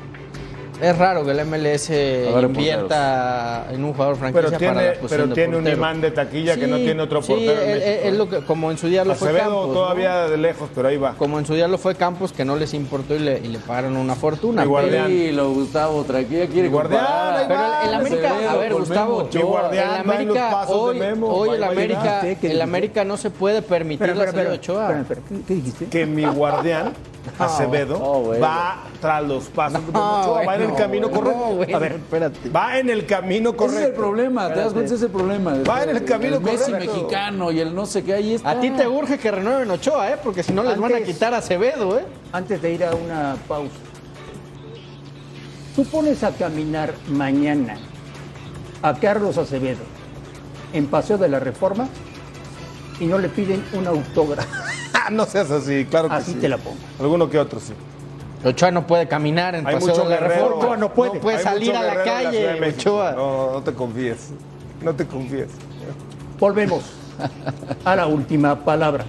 [0.82, 4.94] Es raro que el MLS ver, invierta en un jugador franquicia pero tiene, para la
[4.94, 7.70] posición pero de tiene un imán de taquilla que no tiene otro sí, portero en
[7.70, 7.90] es- México.
[7.92, 9.74] es- es lo que, como en su día lo fue Campos, ¿no?
[9.74, 11.14] todavía de lejos, pero ahí va.
[11.14, 13.60] Como en su día lo fue Campos, que no les importó y le, y le
[13.60, 14.64] pagaron una fortuna.
[14.64, 15.06] Y Guardián.
[15.08, 17.36] pero- Sí, lo Gustavo, tranquila, quiere Guardián, comparar.
[17.38, 21.00] ahí Pero va, el, el América, Acevedo a ver, Gustavo, Mi Guardián el América, hoy,
[21.00, 21.64] Memo, hoy el.
[21.64, 22.62] América, ¿Qué el?
[22.62, 24.84] América no se puede permitir la salida de espera, Ochoa.
[24.84, 25.22] espera, espera.
[25.30, 25.86] ¿Qué, qué dijiste?
[25.86, 26.94] Que mi guardián
[27.38, 28.44] Acevedo no, bueno.
[28.46, 31.76] va tras los pasos de Ochoa, va en el camino bueno, correcto.
[31.76, 32.50] a ver, espérate.
[32.50, 33.80] va en el camino correcto.
[33.80, 35.54] Ese es el problema, te das cuenta, ese es el problema.
[35.68, 36.94] Va en el camino Messi correcto.
[36.94, 38.52] mexicano y el no sé qué, ahí está.
[38.52, 40.18] A ti te urge que renueven Ochoa, ¿eh?
[40.24, 42.06] Porque si no les van a quitar a Acevedo, ¿eh?
[42.32, 43.76] Antes de ir a una pausa,
[45.76, 47.78] tú pones a caminar mañana
[48.82, 49.84] a Carlos Acevedo
[50.74, 51.88] en Paseo de la Reforma
[53.00, 54.71] y no le piden un autógrafo.
[55.12, 56.40] no seas así, claro que Así sí.
[56.40, 56.78] te la pongo.
[57.00, 57.74] Alguno que otro, sí.
[58.44, 60.34] Ochoa no puede caminar en Hay Paseo mucho de la guerrero.
[60.46, 60.58] Reforma.
[60.64, 61.14] Ochoa no puede.
[61.14, 62.70] No puede Hay salir a la calle.
[62.70, 63.12] Ochoa.
[63.12, 64.30] No, no te confíes.
[64.82, 65.50] No te confíes.
[66.40, 66.84] Volvemos
[67.86, 69.06] a la última palabra.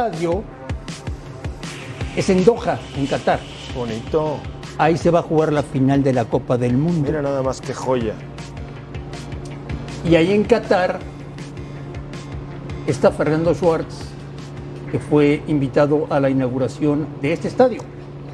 [0.00, 0.42] Estadio
[2.16, 3.38] es en Doha, en Qatar.
[3.74, 4.38] Bonito.
[4.78, 7.02] Ahí se va a jugar la final de la Copa del Mundo.
[7.06, 8.14] Mira nada más que joya.
[10.08, 11.00] Y ahí en Qatar
[12.86, 14.06] está Fernando Schwartz,
[14.90, 17.82] que fue invitado a la inauguración de este estadio,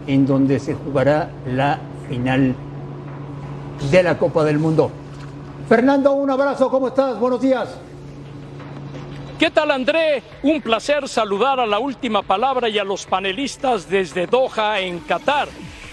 [0.07, 2.55] en donde se jugará la final
[3.91, 4.93] de la Copa del Mundo.
[5.69, 7.19] Fernando, un abrazo, ¿cómo estás?
[7.19, 7.86] Buenos días.
[9.39, 10.22] ¿Qué tal André?
[10.43, 15.49] Un placer saludar a la última palabra y a los panelistas desde Doha, en Qatar.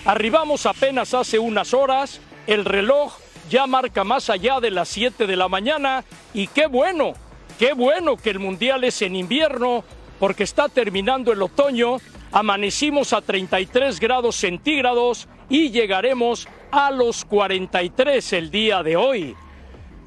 [0.05, 3.17] Arribamos apenas hace unas horas, el reloj
[3.49, 7.15] ya marca más allá de las 7 de la mañana y qué bueno,
[7.59, 9.83] qué bueno que el Mundial es en invierno
[10.21, 11.97] porque está terminando el otoño,
[12.31, 19.35] amanecimos a 33 grados centígrados y llegaremos a los 43 el día de hoy.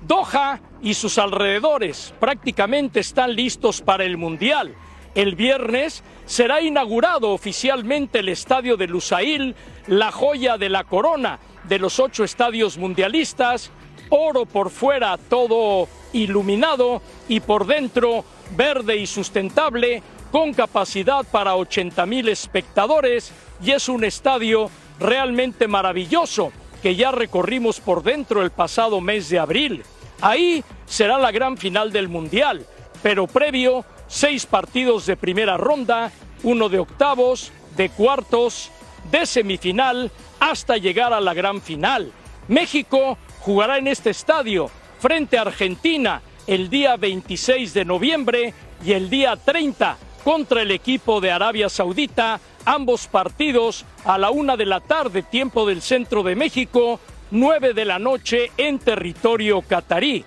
[0.07, 4.75] Doha y sus alrededores prácticamente están listos para el Mundial.
[5.15, 9.55] El viernes será inaugurado oficialmente el estadio de Lusail,
[9.87, 13.71] la joya de la corona de los ocho estadios mundialistas,
[14.11, 18.25] oro por fuera todo iluminado y por dentro
[18.57, 24.71] verde y sustentable, con capacidad para 80 mil espectadores y es un estadio
[25.01, 26.53] realmente maravilloso
[26.83, 29.83] que ya recorrimos por dentro el pasado mes de abril.
[30.21, 32.67] Ahí será la gran final del Mundial,
[33.03, 36.13] pero previo seis partidos de primera ronda,
[36.43, 38.71] uno de octavos, de cuartos,
[39.11, 40.11] de semifinal,
[40.41, 42.13] hasta llegar a la gran final.
[42.49, 48.55] México jugará en este estadio frente a Argentina el día 26 de noviembre
[48.85, 54.57] y el día 30 contra el equipo de Arabia Saudita, ambos partidos a la una
[54.57, 57.01] de la tarde, tiempo del centro de México,
[57.31, 60.25] 9 de la noche en territorio catarí.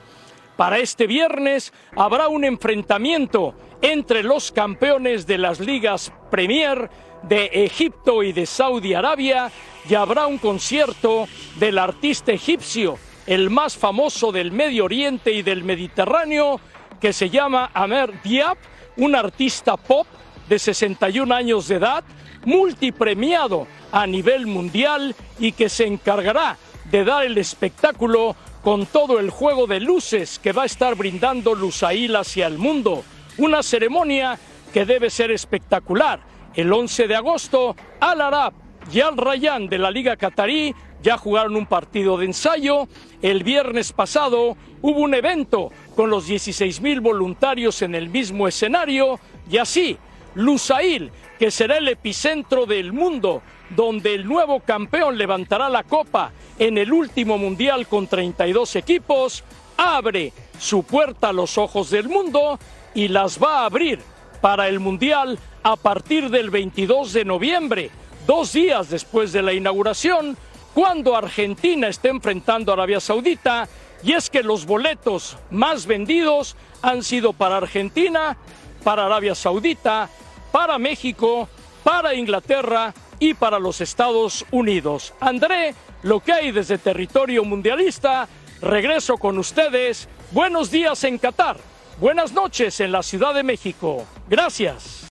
[0.57, 6.89] Para este viernes habrá un enfrentamiento entre los campeones de las ligas Premier
[7.23, 9.51] de Egipto y de Saudi Arabia
[9.89, 15.63] y habrá un concierto del artista egipcio, el más famoso del Medio Oriente y del
[15.63, 16.59] Mediterráneo,
[16.99, 18.57] que se llama Amer Diab,
[18.97, 20.07] un artista pop
[20.49, 22.03] de 61 años de edad,
[22.45, 26.57] multipremiado a nivel mundial y que se encargará
[26.91, 31.55] de dar el espectáculo con todo el juego de luces que va a estar brindando
[31.55, 33.03] Lusail hacia el mundo.
[33.37, 34.37] Una ceremonia
[34.73, 36.19] que debe ser espectacular.
[36.55, 38.53] El 11 de agosto, Al Arab
[38.91, 42.87] y Al Rayyan de la Liga Qatarí ya jugaron un partido de ensayo.
[43.21, 49.19] El viernes pasado hubo un evento con los 16 mil voluntarios en el mismo escenario
[49.49, 49.97] y así
[50.35, 56.77] Lusail, que será el epicentro del mundo, donde el nuevo campeón levantará la copa en
[56.77, 59.45] el último mundial con 32 equipos,
[59.77, 62.59] abre su puerta a los ojos del mundo
[62.93, 63.99] y las va a abrir
[64.41, 67.89] para el mundial a partir del 22 de noviembre,
[68.27, 70.37] dos días después de la inauguración,
[70.73, 73.69] cuando Argentina esté enfrentando a Arabia Saudita,
[74.03, 78.37] y es que los boletos más vendidos han sido para Argentina,
[78.83, 80.09] para Arabia Saudita,
[80.51, 81.47] para México,
[81.83, 85.13] para Inglaterra y para los Estados Unidos.
[85.19, 88.27] André, lo que hay desde territorio mundialista,
[88.61, 90.07] regreso con ustedes.
[90.31, 91.57] Buenos días en Qatar,
[91.99, 94.05] buenas noches en la Ciudad de México.
[94.27, 95.07] Gracias.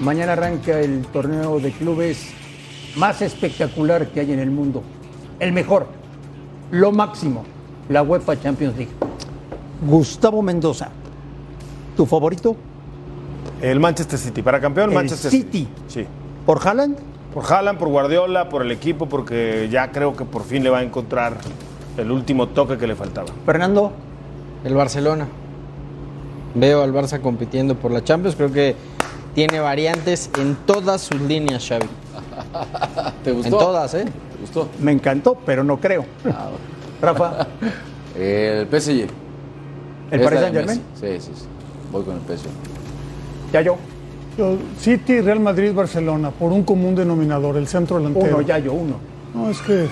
[0.00, 2.32] Mañana arranca el torneo de clubes
[2.94, 4.84] más espectacular que hay en el mundo.
[5.40, 5.88] El mejor,
[6.70, 7.44] lo máximo,
[7.88, 9.07] la UEFA Champions League.
[9.86, 10.88] Gustavo Mendoza,
[11.96, 12.56] ¿tu favorito?
[13.60, 14.42] El Manchester City.
[14.42, 15.68] Para campeón, El Manchester City.
[15.88, 16.06] Sí.
[16.46, 16.96] ¿Por Haaland?
[17.32, 20.78] Por Haaland, por Guardiola, por el equipo, porque ya creo que por fin le va
[20.78, 21.36] a encontrar
[21.96, 23.28] el último toque que le faltaba.
[23.44, 23.92] Fernando.
[24.64, 25.26] El Barcelona.
[26.54, 28.34] Veo al Barça compitiendo por la Champions.
[28.34, 28.74] Creo que
[29.34, 31.86] tiene variantes en todas sus líneas, Xavi.
[33.24, 33.48] ¿Te gustó?
[33.48, 34.04] En todas, ¿eh?
[34.04, 34.68] ¿Te gustó?
[34.80, 36.04] Me encantó, pero no creo.
[37.00, 37.46] Rafa.
[38.18, 39.06] El PSG.
[40.10, 40.82] ¿El Paris Saint-Germain?
[41.00, 41.20] Messi.
[41.20, 41.44] Sí, sí, sí.
[41.92, 42.48] Voy con el PSG.
[43.52, 43.76] Ya yo.
[44.36, 48.36] Yo, City, Real Madrid, Barcelona, por un común denominador, el centro delantero.
[48.36, 48.96] Uno, ya yo, uno.
[49.34, 49.88] No, es que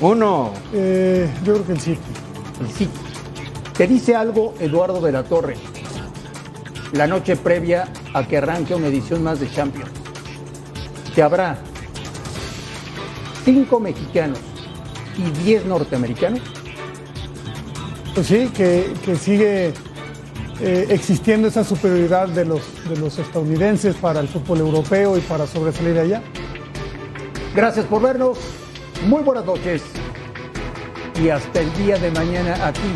[0.00, 0.52] Uno.
[0.72, 2.00] eh, yo creo que el City.
[2.60, 2.92] El City.
[3.76, 5.56] Te dice algo Eduardo de la Torre,
[6.92, 9.90] la noche previa a que arranque una edición más de Champions.
[11.12, 11.58] Que habrá
[13.44, 14.38] cinco mexicanos
[15.18, 16.40] y diez norteamericanos.
[18.14, 19.72] Pues sí, que, que sigue
[20.60, 25.48] eh, existiendo esa superioridad de los, de los estadounidenses para el fútbol europeo y para
[25.48, 26.22] sobresalir allá.
[27.56, 28.38] Gracias por vernos.
[29.06, 29.82] Muy buenas noches.
[31.20, 32.92] Y hasta el día de mañana aquí,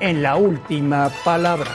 [0.00, 1.70] en la última palabra.